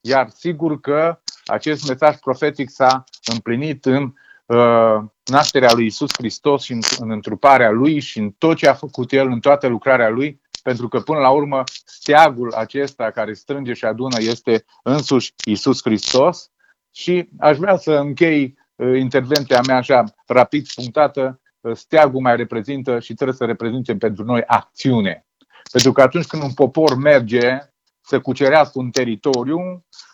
Iar 0.00 0.28
sigur 0.28 0.80
că 0.80 1.20
acest 1.44 1.88
mesaj 1.88 2.16
profetic 2.16 2.70
s-a 2.70 3.04
împlinit 3.32 3.84
în 3.84 4.12
uh, 4.46 5.04
nașterea 5.24 5.72
lui 5.72 5.86
Isus 5.86 6.10
Hristos 6.16 6.62
și 6.62 6.72
în, 6.72 6.80
în 6.98 7.10
întruparea 7.10 7.70
lui 7.70 8.00
și 8.00 8.18
în 8.18 8.30
tot 8.30 8.56
ce 8.56 8.68
a 8.68 8.74
făcut 8.74 9.12
el, 9.12 9.26
în 9.26 9.40
toată 9.40 9.66
lucrarea 9.66 10.08
lui, 10.08 10.40
pentru 10.66 10.88
că 10.88 11.00
până 11.00 11.18
la 11.18 11.30
urmă 11.30 11.62
steagul 11.84 12.52
acesta 12.52 13.10
care 13.10 13.32
strânge 13.32 13.72
și 13.72 13.84
adună 13.84 14.16
este 14.18 14.64
însuși 14.82 15.34
Isus 15.44 15.80
Hristos 15.82 16.50
și 16.90 17.28
aș 17.38 17.56
vrea 17.56 17.76
să 17.76 17.92
închei 17.92 18.58
uh, 18.74 18.98
intervenția 18.98 19.60
mea 19.66 19.76
așa 19.76 20.04
rapid 20.26 20.66
punctată, 20.74 21.40
uh, 21.60 21.76
steagul 21.76 22.20
mai 22.20 22.36
reprezintă 22.36 22.98
și 22.98 23.14
trebuie 23.14 23.36
să 23.36 23.44
reprezinte 23.44 23.96
pentru 23.96 24.24
noi 24.24 24.42
acțiune. 24.46 25.26
Pentru 25.72 25.92
că 25.92 26.02
atunci 26.02 26.26
când 26.26 26.42
un 26.42 26.52
popor 26.52 26.96
merge 26.96 27.58
să 28.00 28.20
cucerească 28.20 28.78
un 28.78 28.90
teritoriu, 28.90 29.58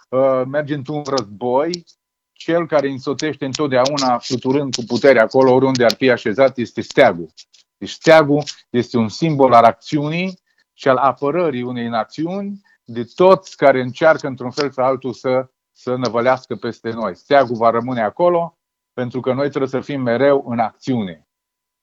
uh, 0.08 0.42
merge 0.46 0.74
într-un 0.74 1.02
război, 1.16 1.84
cel 2.32 2.66
care 2.66 2.88
însoțește 2.88 3.44
întotdeauna 3.44 4.18
fluturând 4.18 4.74
cu 4.74 4.84
putere 4.84 5.20
acolo 5.20 5.52
oriunde 5.52 5.84
ar 5.84 5.94
fi 5.94 6.10
așezat 6.10 6.58
este 6.58 6.80
steagul. 6.80 7.32
Deci 7.78 7.90
steagul 7.90 8.42
este 8.70 8.96
un 8.96 9.08
simbol 9.08 9.52
al 9.52 9.64
acțiunii 9.64 10.40
și 10.72 10.88
al 10.88 10.96
apărării 10.96 11.62
unei 11.62 11.88
națiuni 11.88 12.60
de 12.84 13.04
toți 13.14 13.56
care 13.56 13.80
încearcă 13.80 14.26
într-un 14.26 14.50
fel 14.50 14.70
sau 14.70 14.84
altul 14.84 15.12
să, 15.12 15.50
să 15.70 15.96
năvălească 15.96 16.54
peste 16.54 16.90
noi. 16.90 17.16
Steagul 17.16 17.56
va 17.56 17.70
rămâne 17.70 18.02
acolo 18.02 18.58
pentru 18.92 19.20
că 19.20 19.32
noi 19.32 19.48
trebuie 19.48 19.70
să 19.70 19.80
fim 19.80 20.00
mereu 20.02 20.44
în 20.48 20.58
acțiune. 20.58 21.28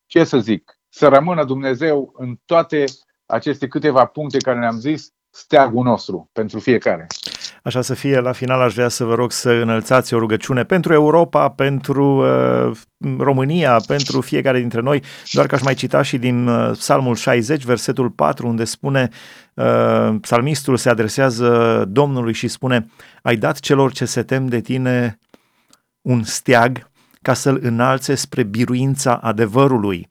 Ce 0.05 0.23
să 0.23 0.37
zic? 0.37 0.79
Să 0.89 1.07
rămână 1.07 1.45
Dumnezeu 1.45 2.13
în 2.15 2.39
toate 2.45 2.85
aceste 3.25 3.67
câteva 3.67 4.05
puncte 4.05 4.37
care 4.37 4.59
ne-am 4.59 4.79
zis, 4.79 5.13
steagul 5.39 5.83
nostru 5.83 6.29
pentru 6.33 6.59
fiecare. 6.59 7.07
Așa 7.63 7.81
să 7.81 7.93
fie, 7.93 8.19
la 8.19 8.31
final 8.31 8.61
aș 8.61 8.73
vrea 8.73 8.87
să 8.87 9.03
vă 9.03 9.15
rog 9.15 9.31
să 9.31 9.49
înălțați 9.49 10.13
o 10.13 10.19
rugăciune 10.19 10.63
pentru 10.63 10.93
Europa, 10.93 11.49
pentru 11.49 12.05
uh, 12.05 12.77
România, 13.17 13.81
pentru 13.87 14.21
fiecare 14.21 14.59
dintre 14.59 14.81
noi, 14.81 15.03
doar 15.31 15.45
că 15.45 15.55
aș 15.55 15.61
mai 15.61 15.73
cita 15.73 16.01
și 16.01 16.17
din 16.17 16.47
uh, 16.47 16.71
Psalmul 16.71 17.15
60, 17.15 17.63
versetul 17.63 18.09
4, 18.09 18.47
unde 18.47 18.63
spune, 18.63 19.09
uh, 19.53 20.15
psalmistul 20.21 20.77
se 20.77 20.89
adresează 20.89 21.83
Domnului 21.87 22.33
și 22.33 22.47
spune, 22.47 22.89
ai 23.21 23.35
dat 23.35 23.59
celor 23.59 23.91
ce 23.91 24.05
se 24.05 24.23
tem 24.23 24.45
de 24.45 24.59
tine 24.59 25.19
un 26.01 26.23
steag 26.23 26.89
ca 27.21 27.33
să-l 27.33 27.59
înalțe 27.61 28.15
spre 28.15 28.43
biruința 28.43 29.15
adevărului. 29.15 30.09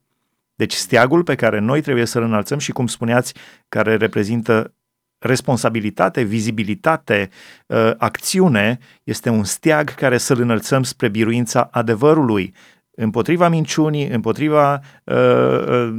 Deci 0.54 0.72
steagul 0.72 1.22
pe 1.22 1.34
care 1.34 1.58
noi 1.58 1.80
trebuie 1.80 2.04
să-l 2.04 2.22
înălțăm 2.22 2.58
și, 2.58 2.72
cum 2.72 2.86
spuneați, 2.86 3.34
care 3.68 3.96
reprezintă 3.96 4.72
responsabilitate, 5.18 6.22
vizibilitate, 6.22 7.28
uh, 7.66 7.90
acțiune, 7.98 8.78
este 9.04 9.28
un 9.28 9.44
steag 9.44 9.94
care 9.94 10.18
să-l 10.18 10.40
înălțăm 10.40 10.83
spre 10.83 11.09
biruința 11.09 11.68
adevărului, 11.70 12.54
împotriva 12.90 13.48
minciunii, 13.48 14.07
împotriva, 14.07 14.81
uh, 15.04 15.16
uh, 15.68 15.94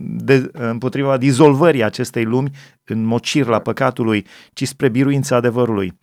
de, 0.00 0.50
împotriva 0.52 1.16
dizolvării 1.16 1.84
acestei 1.84 2.24
lumi 2.24 2.50
în 2.84 3.04
mocir 3.04 3.46
la 3.46 3.58
păcatului, 3.58 4.26
ci 4.52 4.66
spre 4.66 4.88
biruința 4.88 5.36
adevărului. 5.36 5.98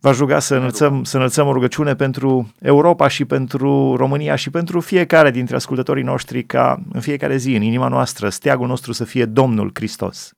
V-aș 0.00 0.18
ruga 0.18 0.38
să 0.38 0.54
înălțăm, 0.54 1.04
să 1.04 1.16
înălțăm 1.16 1.46
o 1.46 1.52
rugăciune 1.52 1.94
pentru 1.94 2.52
Europa 2.60 3.08
și 3.08 3.24
pentru 3.24 3.94
România 3.96 4.34
și 4.34 4.50
pentru 4.50 4.80
fiecare 4.80 5.30
dintre 5.30 5.56
ascultătorii 5.56 6.02
noștri 6.02 6.44
ca 6.44 6.82
în 6.92 7.00
fiecare 7.00 7.36
zi, 7.36 7.54
în 7.54 7.62
inima 7.62 7.88
noastră, 7.88 8.28
steagul 8.28 8.66
nostru 8.66 8.92
să 8.92 9.04
fie 9.04 9.24
Domnul 9.24 9.70
Hristos. 9.74 10.32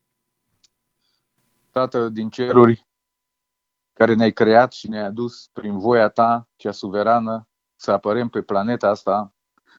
Tată 1.77 2.09
din 2.09 2.29
ceruri, 2.29 2.87
care 3.93 4.15
ne-ai 4.15 4.33
creat 4.33 4.73
și 4.73 4.89
ne-ai 4.89 5.05
adus 5.05 5.49
prin 5.53 5.79
voia 5.79 6.09
ta, 6.09 6.49
cea 6.57 6.71
suverană, 6.73 7.49
să 7.81 7.91
apărăm 7.91 8.29
pe 8.29 8.43
planeta 8.43 8.89
asta, 8.89 9.35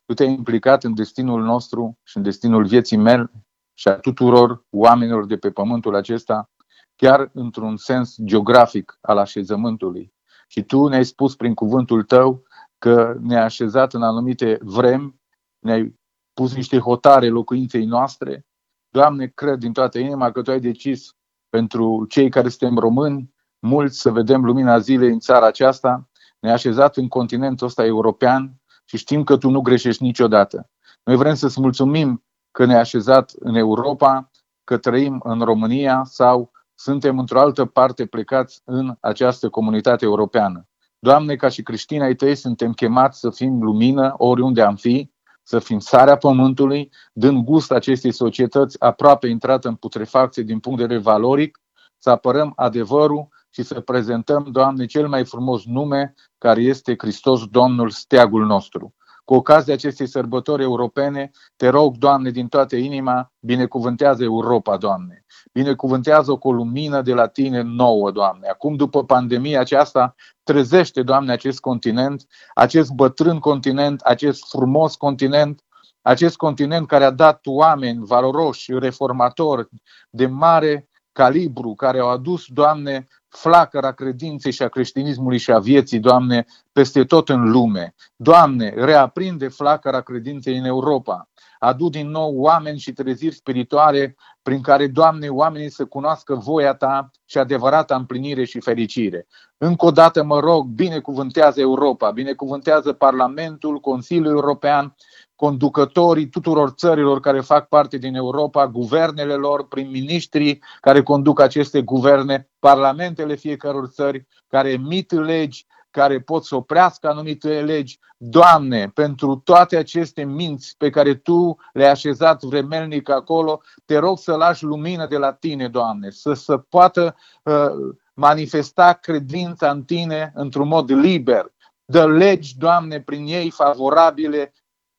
tu 0.06 0.14
te-ai 0.14 0.34
implicat 0.34 0.84
în 0.84 0.94
destinul 0.94 1.44
nostru 1.44 2.00
și 2.04 2.18
în 2.18 2.24
destinul 2.24 2.66
vieții 2.66 2.98
mele 2.98 3.32
și 3.74 3.88
a 3.88 4.00
tuturor 4.00 4.66
oamenilor 4.70 5.26
de 5.26 5.38
pe 5.38 5.52
pământul 5.52 5.96
acesta, 5.96 6.52
chiar 6.96 7.30
într-un 7.34 7.78
sens 7.78 8.16
geografic 8.24 8.98
al 9.02 9.18
așezământului. 9.18 10.14
Și 10.48 10.64
tu 10.64 10.88
ne-ai 10.88 11.06
spus 11.06 11.36
prin 11.36 11.54
cuvântul 11.54 12.04
tău 12.04 12.44
că 12.78 13.18
ne-ai 13.20 13.44
așezat 13.44 13.94
în 13.94 14.04
anumite 14.04 14.58
vremi, 14.62 15.22
ne-ai 15.60 16.00
pus 16.34 16.56
niște 16.56 16.80
hotare 16.80 17.30
locuinței 17.30 17.86
noastre. 17.86 18.46
Doamne, 18.90 19.28
cred 19.28 19.60
din 19.60 19.74
toată 19.74 20.00
inima 20.00 20.32
că 20.32 20.42
Tu 20.42 20.52
ai 20.52 20.60
decis 20.60 21.17
pentru 21.58 22.06
cei 22.10 22.30
care 22.30 22.50
suntem 22.50 22.78
români, 22.78 23.34
mulți 23.60 24.00
să 24.00 24.12
vedem 24.12 24.46
lumina 24.46 24.80
zilei 24.80 25.12
în 25.12 25.20
țara 25.20 25.46
aceasta, 25.46 26.10
ne-a 26.40 26.54
așezat 26.54 26.98
în 26.98 27.08
continentul 27.08 27.68
ăsta 27.68 27.86
european 27.86 28.62
și 28.86 28.98
știm 28.98 29.24
că 29.24 29.38
tu 29.38 29.50
nu 29.50 29.62
greșești 29.62 30.04
niciodată. 30.04 30.70
Noi 31.04 31.16
vrem 31.16 31.34
să-ți 31.34 31.60
mulțumim 31.60 32.24
că 32.52 32.66
ne-ai 32.66 32.80
așezat 32.80 33.34
în 33.40 33.56
Europa, 33.56 34.32
că 34.64 34.78
trăim 34.78 35.22
în 35.24 35.40
România 35.42 36.04
sau 36.06 36.52
suntem 36.76 37.20
într-o 37.20 37.40
altă 37.40 37.66
parte 37.66 38.06
plecați 38.06 38.62
în 38.66 38.98
această 39.00 39.50
comunitate 39.50 40.06
europeană. 40.06 40.68
Doamne, 41.00 41.36
ca 41.36 41.50
și 41.50 41.64
creștini 41.64 42.04
ai 42.04 42.16
tăi, 42.16 42.36
suntem 42.36 42.72
chemați 42.74 43.20
să 43.20 43.30
fim 43.30 43.64
lumină 43.64 44.14
oriunde 44.18 44.62
am 44.62 44.76
fi, 44.76 45.12
să 45.48 45.60
fim 45.60 45.80
sarea 45.80 46.18
pământului, 46.18 46.92
dând 47.14 47.44
gust 47.44 47.72
acestei 47.72 48.12
societăți 48.12 48.82
aproape 48.82 49.28
intrată 49.28 49.68
în 49.68 49.76
putrefacție 49.76 50.44
din 50.44 50.60
punct 50.60 50.78
de 50.78 50.84
vedere 50.84 51.04
valoric, 51.04 51.60
să 51.98 52.10
apărăm 52.10 52.54
adevărul 52.56 53.28
și 53.50 53.64
să 53.64 53.80
prezentăm, 53.80 54.48
Doamne, 54.52 54.86
cel 54.86 55.08
mai 55.08 55.26
frumos 55.26 55.66
nume 55.66 56.14
care 56.38 56.62
este 56.62 56.96
Hristos 56.98 57.46
Domnul, 57.46 57.90
steagul 57.90 58.46
nostru. 58.46 58.96
Cu 59.28 59.34
ocazia 59.34 59.74
acestei 59.74 60.08
sărbători 60.08 60.64
europene, 60.64 61.32
te 61.56 61.68
rog, 61.68 61.98
Doamne, 61.98 62.30
din 62.30 62.48
toată 62.48 62.76
inima, 62.76 63.32
binecuvântează 63.40 64.24
Europa, 64.24 64.78
Doamne. 64.78 65.26
Binecuvântează 65.54 66.36
cu 66.36 66.48
o 66.48 66.52
lumină 66.52 67.02
de 67.02 67.14
la 67.14 67.28
Tine 67.28 67.62
nouă, 67.62 68.12
Doamne. 68.12 68.48
Acum, 68.48 68.76
după 68.76 69.04
pandemia 69.04 69.60
aceasta, 69.60 70.16
trezește, 70.44 71.04
Doamne, 71.04 71.32
acest 71.32 71.60
continent, 71.60 72.26
acest 72.54 72.92
bătrân 72.92 73.40
continent, 73.40 74.02
acest 74.02 74.50
frumos 74.50 74.96
continent, 74.96 75.62
acest 76.02 76.36
continent 76.36 76.88
care 76.88 77.04
a 77.04 77.12
dat 77.12 77.40
oameni 77.46 78.06
valoroși, 78.06 78.80
reformatori, 78.80 79.68
de 80.10 80.28
mare 80.28 80.90
calibru, 81.12 81.74
care 81.74 82.00
au 82.00 82.10
adus, 82.10 82.46
Doamne, 82.48 83.08
flacăra 83.30 83.92
credinței 83.92 84.52
și 84.52 84.64
a 84.64 84.68
creștinismului 84.68 85.38
și 85.38 85.52
a 85.52 85.60
vieții, 85.60 86.00
Doamne, 86.00 86.46
peste 86.72 87.04
tot 87.04 87.30
în 87.30 87.52
lume. 87.52 87.96
Doamne, 88.16 88.74
reaprinde 88.76 89.48
flacăra 89.48 90.02
credinței 90.02 90.58
în 90.58 90.66
Europa. 90.66 91.30
Adu 91.60 91.90
din 91.90 92.10
nou 92.10 92.36
oameni 92.36 92.80
și 92.80 92.92
treziri 92.94 93.36
spirituale 93.36 94.16
prin 94.42 94.62
care, 94.62 94.88
Doamne, 94.88 95.28
oamenii 95.28 95.70
să 95.70 95.86
cunoască 95.86 96.36
voia 96.36 96.74
Ta 96.74 97.12
și 97.26 97.38
adevărata 97.38 97.96
împlinire 97.96 98.44
și 98.44 98.60
fericire. 98.60 99.28
Încă 99.58 99.86
o 99.86 99.92
dată 99.92 100.24
mă 100.24 100.40
rog, 100.40 100.66
binecuvântează 100.66 101.60
Europa, 101.60 102.12
binecuvântează 102.12 102.94
Parlamentul, 102.94 103.80
Consiliul 103.80 104.26
European, 104.26 104.96
conducătorii 105.38 106.30
tuturor 106.30 106.70
țărilor 106.70 107.20
care 107.20 107.40
fac 107.40 107.68
parte 107.68 107.98
din 107.98 108.16
Europa, 108.16 108.68
guvernele 108.68 109.34
lor, 109.34 109.68
prim-ministrii 109.68 110.64
care 110.82 111.04
conduc 111.04 111.40
aceste 111.40 111.82
guverne, 111.82 112.50
parlamentele 112.60 113.36
fiecăror 113.36 113.88
țări 113.88 114.28
care 114.48 114.70
emit 114.70 115.12
legi, 115.12 115.66
care 115.92 116.20
pot 116.20 116.46
să 116.46 116.56
oprească 116.56 117.08
anumite 117.08 117.62
legi. 117.62 118.00
Doamne, 118.18 118.92
pentru 118.94 119.42
toate 119.44 119.78
aceste 119.78 120.24
minți 120.24 120.76
pe 120.78 120.90
care 120.90 121.16
Tu 121.16 121.56
le-ai 121.74 121.90
așezat 121.90 122.44
vremelnic 122.44 123.10
acolo, 123.10 123.62
te 123.86 123.98
rog 123.98 124.18
să 124.18 124.36
lași 124.36 124.64
lumină 124.64 125.08
de 125.08 125.18
la 125.18 125.34
Tine, 125.34 125.68
Doamne, 125.68 126.10
să 126.10 126.34
se 126.34 126.58
poată 126.70 127.16
uh, 127.44 127.96
manifesta 128.14 128.94
credința 128.94 129.70
în 129.70 129.84
Tine 129.84 130.32
într-un 130.36 130.68
mod 130.68 130.92
liber. 130.92 131.54
Dă 131.86 132.08
legi, 132.08 132.58
Doamne, 132.58 133.02
prin 133.02 133.26
ei 133.26 133.50
favorabile 133.50 134.54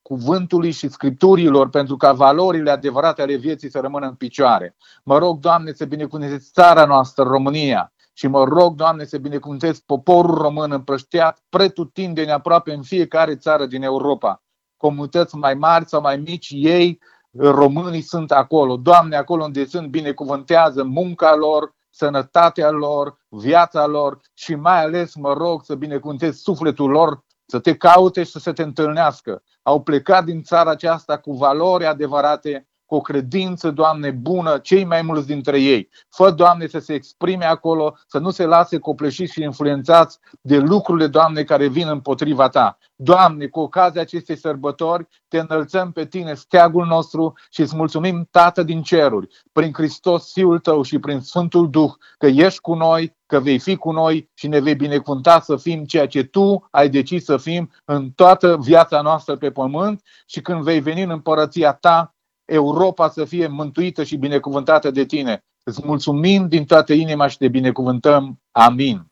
cuvântului 0.09 0.71
și 0.71 0.89
scripturilor 0.89 1.69
pentru 1.69 1.97
ca 1.97 2.13
valorile 2.13 2.71
adevărate 2.71 3.23
ale 3.23 3.37
vieții 3.37 3.71
să 3.71 3.79
rămână 3.81 4.07
în 4.07 4.15
picioare. 4.15 4.77
Mă 5.05 5.19
rog, 5.19 5.39
Doamne, 5.39 5.73
să 5.73 5.85
binecuvântezi 5.85 6.51
țara 6.53 6.85
noastră, 6.85 7.25
România, 7.25 7.93
și 8.13 8.27
mă 8.27 8.45
rog, 8.45 8.75
Doamne, 8.75 9.05
să 9.05 9.19
binecuvântezi 9.19 9.85
poporul 9.85 10.35
român 10.35 10.73
împrășteat 10.73 11.43
pretutindeni 11.49 12.31
aproape 12.31 12.73
în 12.73 12.83
fiecare 12.83 13.37
țară 13.37 13.67
din 13.67 13.83
Europa. 13.83 14.43
Comunități 14.77 15.37
mai 15.37 15.55
mari 15.55 15.89
sau 15.89 16.01
mai 16.01 16.17
mici, 16.17 16.51
ei, 16.55 16.99
românii, 17.39 18.03
sunt 18.03 18.31
acolo. 18.31 18.77
Doamne, 18.77 19.17
acolo 19.17 19.45
unde 19.45 19.67
sunt, 19.67 19.89
binecuvântează 19.89 20.85
munca 20.85 21.35
lor, 21.35 21.75
sănătatea 21.91 22.71
lor, 22.71 23.19
viața 23.29 23.87
lor 23.87 24.21
și 24.35 24.55
mai 24.55 24.83
ales 24.83 25.15
mă 25.15 25.33
rog 25.33 25.65
să 25.65 25.75
binecuvântezi 25.75 26.41
sufletul 26.41 26.91
lor 26.91 27.25
să 27.51 27.59
te 27.59 27.77
caute 27.77 28.23
și 28.23 28.31
să 28.31 28.39
se 28.39 28.53
te 28.53 28.63
întâlnească. 28.63 29.43
Au 29.63 29.83
plecat 29.83 30.25
din 30.25 30.43
țara 30.43 30.71
aceasta 30.71 31.19
cu 31.19 31.33
valori 31.33 31.87
adevărate, 31.87 32.69
cu 32.89 32.95
o 32.95 33.01
credință, 33.01 33.71
Doamne, 33.71 34.11
bună, 34.11 34.59
cei 34.59 34.85
mai 34.85 35.03
mulți 35.03 35.27
dintre 35.27 35.61
ei. 35.61 35.89
Fă, 36.11 36.31
Doamne, 36.31 36.67
să 36.67 36.79
se 36.79 36.95
exprime 36.95 37.45
acolo, 37.45 37.97
să 38.07 38.19
nu 38.19 38.31
se 38.31 38.45
lase 38.45 38.79
copleșiți 38.79 39.33
și 39.33 39.43
influențați 39.43 40.19
de 40.41 40.59
lucrurile, 40.59 41.07
Doamne, 41.07 41.43
care 41.43 41.69
vin 41.69 41.89
împotriva 41.89 42.49
Ta. 42.49 42.79
Doamne, 42.97 43.47
cu 43.47 43.61
ocazia 43.61 44.01
acestei 44.01 44.37
sărbători, 44.37 45.09
te 45.29 45.39
înălțăm 45.39 45.93
pe 45.93 46.07
Tine, 46.07 46.35
steagul 46.35 46.87
nostru 46.87 47.33
și 47.51 47.61
îți 47.61 47.77
mulțumim, 47.77 48.29
Tată 48.31 48.63
din 48.63 48.83
ceruri, 48.83 49.27
prin 49.53 49.73
Hristos, 49.73 50.33
Fiul 50.33 50.59
Tău 50.59 50.83
și 50.83 50.99
prin 50.99 51.21
Sfântul 51.21 51.71
Duh, 51.71 51.91
că 52.19 52.27
ești 52.27 52.61
cu 52.61 52.75
noi, 52.75 53.17
că 53.27 53.41
vei 53.41 53.59
fi 53.59 53.77
cu 53.77 53.91
noi 53.91 54.31
și 54.35 54.49
ne 54.49 54.61
vei 54.61 54.75
binecuvânta 54.75 55.41
să 55.41 55.57
fim 55.57 55.85
ceea 55.85 56.07
ce 56.07 56.23
Tu 56.23 56.69
ai 56.71 56.89
decis 56.89 57.25
să 57.25 57.37
fim 57.37 57.71
în 57.85 58.11
toată 58.11 58.57
viața 58.61 59.01
noastră 59.01 59.37
pe 59.37 59.51
pământ 59.51 60.03
și 60.27 60.41
când 60.41 60.63
vei 60.63 60.81
veni 60.81 61.03
în 61.03 61.11
împărăția 61.11 61.73
Ta, 61.73 62.15
Europa 62.49 63.09
să 63.09 63.25
fie 63.25 63.47
mântuită 63.47 64.05
și 64.05 64.17
binecuvântată 64.17 64.91
de 64.91 65.05
tine. 65.05 65.45
Îți 65.63 65.81
mulțumim 65.85 66.49
din 66.49 66.65
toată 66.65 66.93
inima 66.93 67.27
și 67.27 67.37
te 67.37 67.49
binecuvântăm. 67.49 68.41
Amin. 68.51 69.07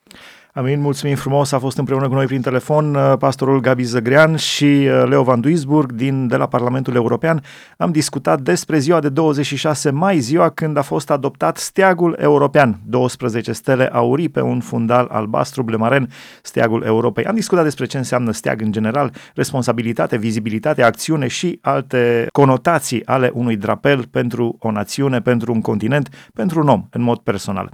Amin, 0.56 0.80
mulțumim 0.80 1.16
frumos. 1.16 1.52
A 1.52 1.58
fost 1.58 1.78
împreună 1.78 2.08
cu 2.08 2.14
noi 2.14 2.26
prin 2.26 2.40
telefon 2.40 2.94
uh, 2.94 3.12
pastorul 3.18 3.60
Gabi 3.60 3.82
Zăgrean 3.82 4.36
și 4.36 4.64
uh, 4.64 5.02
Leo 5.08 5.22
Van 5.22 5.40
Duisburg 5.40 5.92
din, 5.92 6.26
de 6.28 6.36
la 6.36 6.46
Parlamentul 6.46 6.94
European. 6.94 7.42
Am 7.76 7.90
discutat 7.90 8.40
despre 8.40 8.78
ziua 8.78 9.00
de 9.00 9.08
26 9.08 9.90
mai, 9.90 10.18
ziua 10.18 10.48
când 10.50 10.76
a 10.76 10.82
fost 10.82 11.10
adoptat 11.10 11.56
steagul 11.56 12.16
european, 12.20 12.80
12 12.86 13.52
stele 13.52 13.86
aurii 13.86 14.28
pe 14.28 14.40
un 14.40 14.60
fundal 14.60 15.06
albastru 15.10 15.62
blemaren, 15.62 16.08
steagul 16.42 16.82
Europei. 16.82 17.24
Am 17.24 17.34
discutat 17.34 17.64
despre 17.64 17.86
ce 17.86 17.96
înseamnă 17.96 18.30
steag 18.30 18.60
în 18.60 18.72
general, 18.72 19.12
responsabilitate, 19.34 20.16
vizibilitate, 20.16 20.82
acțiune 20.82 21.26
și 21.26 21.58
alte 21.62 22.26
conotații 22.32 23.06
ale 23.06 23.30
unui 23.34 23.56
drapel 23.56 24.06
pentru 24.10 24.56
o 24.58 24.70
națiune, 24.70 25.20
pentru 25.20 25.52
un 25.52 25.60
continent, 25.60 26.30
pentru 26.34 26.60
un 26.60 26.68
om, 26.68 26.86
în 26.90 27.02
mod 27.02 27.18
personal. 27.18 27.70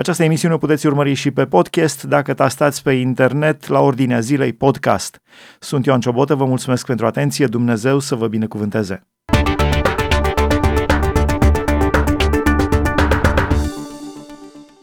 Această 0.00 0.24
emisiune 0.24 0.54
o 0.54 0.58
puteți 0.58 0.86
urmări 0.86 1.14
și 1.14 1.30
pe 1.30 1.46
podcast 1.46 2.02
dacă 2.02 2.34
tastați 2.34 2.82
pe 2.82 2.92
internet 2.92 3.68
la 3.68 3.80
ordinea 3.80 4.20
zilei 4.20 4.52
podcast. 4.52 5.20
Sunt 5.58 5.86
Ioan 5.86 6.00
Ciobotă, 6.00 6.34
vă 6.34 6.44
mulțumesc 6.44 6.86
pentru 6.86 7.06
atenție, 7.06 7.46
Dumnezeu 7.46 7.98
să 7.98 8.14
vă 8.14 8.28
binecuvânteze! 8.28 9.09